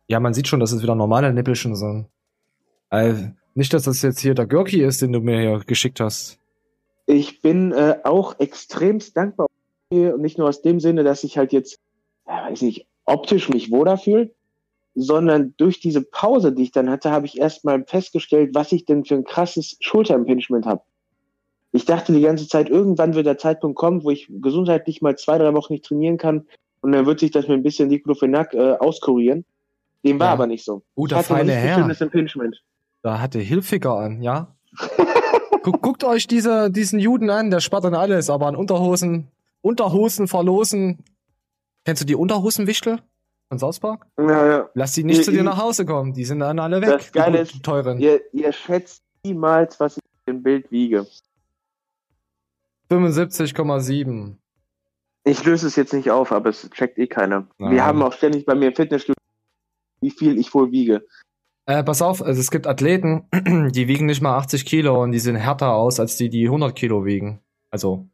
[0.08, 2.08] Ja, man sieht schon, dass es wieder normale Nippelchen sind.
[2.92, 3.14] Äh,
[3.58, 6.40] Nicht, dass das jetzt hier der Görki ist, den du mir hier geschickt hast.
[7.06, 9.48] Ich bin äh, auch extremst dankbar
[9.92, 11.80] und nicht nur aus dem Sinne, dass ich halt jetzt,
[12.28, 14.34] ja, weiß nicht, optisch mich wohler fühle,
[14.96, 19.04] sondern durch diese Pause, die ich dann hatte, habe ich erstmal festgestellt, was ich denn
[19.06, 20.82] für ein krasses Schulterimpingement habe.
[21.74, 25.38] Ich dachte die ganze Zeit, irgendwann wird der Zeitpunkt kommen, wo ich gesundheitlich mal zwei,
[25.38, 26.48] drei Wochen nicht trainieren kann
[26.80, 29.44] und dann wird sich das mit ein bisschen Diclofenac äh, auskurieren.
[30.06, 30.34] Dem war Ja.
[30.34, 30.84] aber nicht so.
[30.96, 31.90] Uh, der feine Herr.
[33.02, 34.56] Da hatte Hilfiger an, ja?
[35.64, 39.28] Guck, guckt euch diese, diesen Juden an, der spart an alles, aber an Unterhosen,
[39.62, 41.00] Unterhosen verlosen.
[41.84, 43.00] Kennst du die Unterhosenwichtel
[43.50, 44.08] von South Park?
[44.18, 44.70] Ja, ja.
[44.74, 46.90] Lass die nicht Die- zu dir nach Hause kommen, die sind dann alle weg.
[46.90, 48.00] Das Geile ist, teuren.
[48.00, 51.06] Ihr, ihr schätzt niemals, was ich im Bild wiege.
[52.90, 54.36] 75,7.
[55.24, 57.48] Ich löse es jetzt nicht auf, aber es checkt eh keiner.
[57.60, 57.72] Ja.
[57.72, 59.16] Wir haben auch ständig bei mir im Fitnessstudio,
[60.02, 61.06] wie viel ich wohl wiege.
[61.68, 63.28] Äh, pass auf, also es gibt Athleten,
[63.72, 66.76] die wiegen nicht mal 80 Kilo und die sehen härter aus, als die, die 100
[66.76, 67.42] Kilo wiegen.
[67.72, 68.08] Also,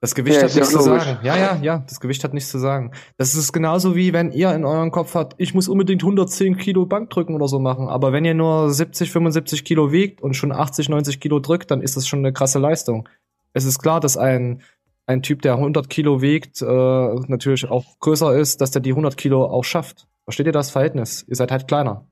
[0.00, 1.18] das Gewicht Ja, hat nichts zu sagen.
[1.22, 2.92] Ja, ja, ja, das Gewicht hat nichts zu sagen.
[3.18, 6.86] Das ist genauso wie wenn ihr in eurem Kopf habt, ich muss unbedingt 110 Kilo
[6.86, 7.88] Bankdrücken oder so machen.
[7.88, 11.82] Aber wenn ihr nur 70, 75 Kilo wiegt und schon 80, 90 Kilo drückt, dann
[11.82, 13.08] ist das schon eine krasse Leistung.
[13.52, 14.62] Es ist klar, dass ein,
[15.06, 19.18] ein Typ, der 100 Kilo wiegt, äh, natürlich auch größer ist, dass der die 100
[19.18, 20.06] Kilo auch schafft.
[20.24, 21.26] Versteht ihr das Verhältnis?
[21.28, 22.06] Ihr seid halt kleiner.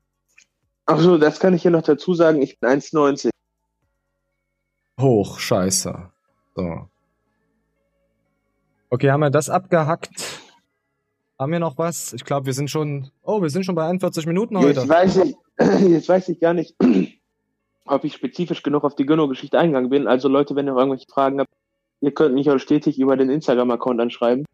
[0.85, 2.41] Ach so, das kann ich hier noch dazu sagen.
[2.41, 3.29] Ich bin 1,90.
[4.99, 6.09] Hoch, scheiße.
[6.55, 6.88] So.
[8.91, 10.09] Okay, haben wir das abgehackt?
[11.37, 12.11] Haben wir noch was?
[12.13, 13.11] Ich glaube, wir sind schon.
[13.23, 14.81] Oh, wir sind schon bei 41 Minuten heute.
[14.81, 15.35] Jetzt weiß ich,
[15.89, 16.75] jetzt weiß ich gar nicht,
[17.85, 20.07] ob ich spezifisch genug auf die Gönno-Geschichte eingegangen bin.
[20.07, 21.51] Also Leute, wenn ihr noch irgendwelche Fragen habt,
[22.01, 24.45] ihr könnt mich auch stetig über den Instagram-Account anschreiben.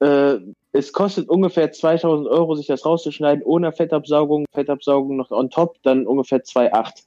[0.00, 0.36] Äh,
[0.72, 6.06] es kostet ungefähr 2000 Euro, sich das rauszuschneiden, ohne Fettabsaugung, Fettabsaugung noch on top, dann
[6.06, 7.04] ungefähr 2,8.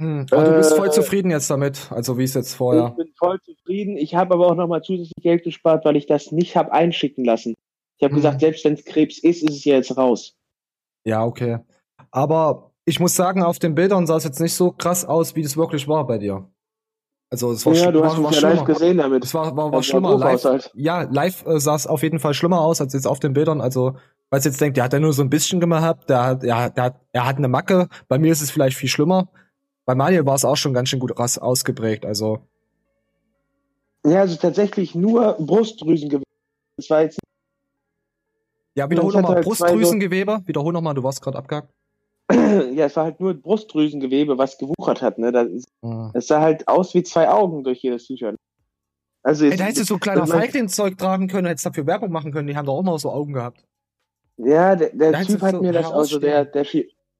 [0.00, 0.26] Hm.
[0.30, 2.88] Aber du bist voll Äh, zufrieden jetzt damit, also wie es jetzt vorher.
[2.90, 3.96] Ich bin voll zufrieden.
[3.96, 7.54] Ich habe aber auch nochmal zusätzlich Geld gespart, weil ich das nicht habe einschicken lassen.
[7.96, 8.18] Ich habe Mhm.
[8.18, 10.34] gesagt, selbst wenn es Krebs ist, ist es ja jetzt raus.
[11.04, 11.58] Ja, okay.
[12.12, 15.42] Aber ich muss sagen, auf den Bildern sah es jetzt nicht so krass aus, wie
[15.42, 16.48] das wirklich war bei dir.
[17.30, 19.24] Also es war, ja, du war, hast war ja live gesehen damit.
[19.24, 20.16] Es war, war, war schlimmer.
[20.16, 20.70] Live, aus halt.
[20.74, 23.60] ja, live äh, sah es auf jeden Fall schlimmer aus als jetzt auf den Bildern.
[23.60, 23.96] Also,
[24.32, 26.84] ihr jetzt denkt, der hat ja nur so ein bisschen gehabt, der hat, der, der
[26.84, 27.88] hat, er hat eine Macke.
[28.08, 29.28] Bei mir ist es vielleicht viel schlimmer.
[29.88, 32.04] Bei Manuel war es auch schon ganz schön gut ausgeprägt.
[32.04, 32.40] Also,
[34.04, 36.24] Ja, also tatsächlich nur Brustdrüsengewebe.
[36.76, 37.18] Das war jetzt
[38.76, 39.36] ja, wiederhol nochmal.
[39.36, 40.42] halt Brustdrüsengewebe.
[40.44, 41.70] Wiederhol nochmal, du warst gerade abgehakt.
[42.30, 45.16] ja, es war halt nur Brustdrüsengewebe, was gewuchert hat.
[45.16, 45.32] Ne?
[45.32, 45.46] Das,
[45.82, 46.10] Hm.
[46.12, 48.36] das sah halt aus wie zwei Augen durch jedes T-Shirt.
[49.22, 52.30] Also Ey, es- da hättest du so kleiner Feigling-Zeug tragen können, hättest dafür Werbung machen
[52.30, 52.46] können.
[52.46, 53.64] Die haben doch auch mal so Augen gehabt.
[54.36, 56.66] Ja, der, der Typ hat so mir das, also der, der,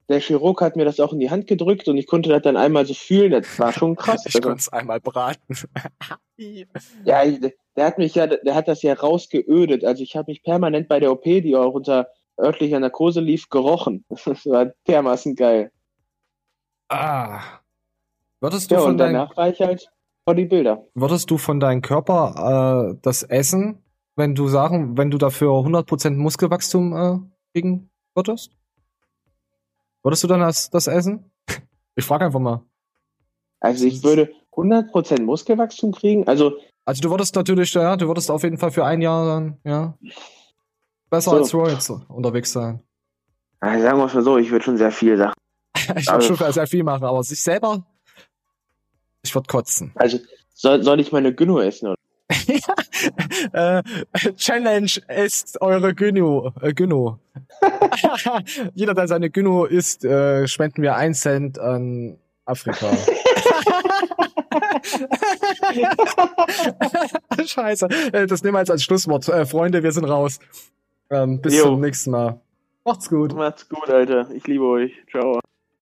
[0.09, 2.57] der Chirurg hat mir das auch in die Hand gedrückt und ich konnte das dann
[2.57, 3.31] einmal so fühlen.
[3.31, 4.25] Das war schon krass.
[4.25, 5.55] Ich Also, konnte es einmal braten.
[7.05, 7.23] ja,
[7.75, 9.85] der hat mich ja, der hat das ja rausgeödet.
[9.85, 12.07] Also ich habe mich permanent bei der OP, die auch unter
[12.39, 14.03] örtlicher Narkose lief, gerochen.
[14.25, 15.71] Das war dermaßen geil.
[16.89, 17.41] ah.
[18.41, 19.89] Würdest du, Ja, von und deinem, danach war ich halt
[20.25, 20.85] Bilder.
[20.93, 23.83] würdest du von deinem Körper äh, das Essen,
[24.15, 27.17] wenn du sagen, wenn du dafür 100% Muskelwachstum äh,
[27.53, 28.51] kriegen würdest?
[30.03, 31.31] Würdest du dann das, das essen?
[31.95, 32.63] Ich frage einfach mal.
[33.59, 36.27] Also ich würde 100% Muskelwachstum kriegen.
[36.27, 36.53] Also
[36.85, 39.97] Also du würdest natürlich, ja, du würdest auf jeden Fall für ein Jahr dann, ja,
[41.09, 41.37] besser So.
[41.37, 42.81] als Roy jetzt unterwegs sein.
[43.59, 45.33] Ah, Sagen wir es mal so, ich würde schon sehr viel Sachen.
[45.75, 47.85] Ich würde Also- schon sehr viel machen, aber sich selber,
[49.21, 49.91] ich würde kotzen.
[49.95, 50.19] Also
[50.53, 51.87] soll, soll ich meine Gynno essen?
[51.87, 51.95] Oder?
[53.53, 53.81] äh,
[54.35, 54.91] Challenge
[55.25, 56.53] ist eure Gyno.
[56.61, 57.19] Äh, Gyno.
[58.75, 62.87] Jeder, der seine Gyno isst, äh, spenden wir ein Cent an Afrika.
[67.45, 67.87] Scheiße.
[68.13, 69.27] Äh, Das nehmen wir jetzt als Schlusswort.
[69.27, 70.39] Äh, Freunde, wir sind raus.
[71.09, 71.63] Ähm, bis Jo.
[71.63, 72.39] zum nächsten Mal.
[72.85, 73.33] Macht's gut.
[73.35, 74.29] Macht's gut, Alter.
[74.31, 74.91] Ich liebe euch.
[75.11, 75.39] Ciao.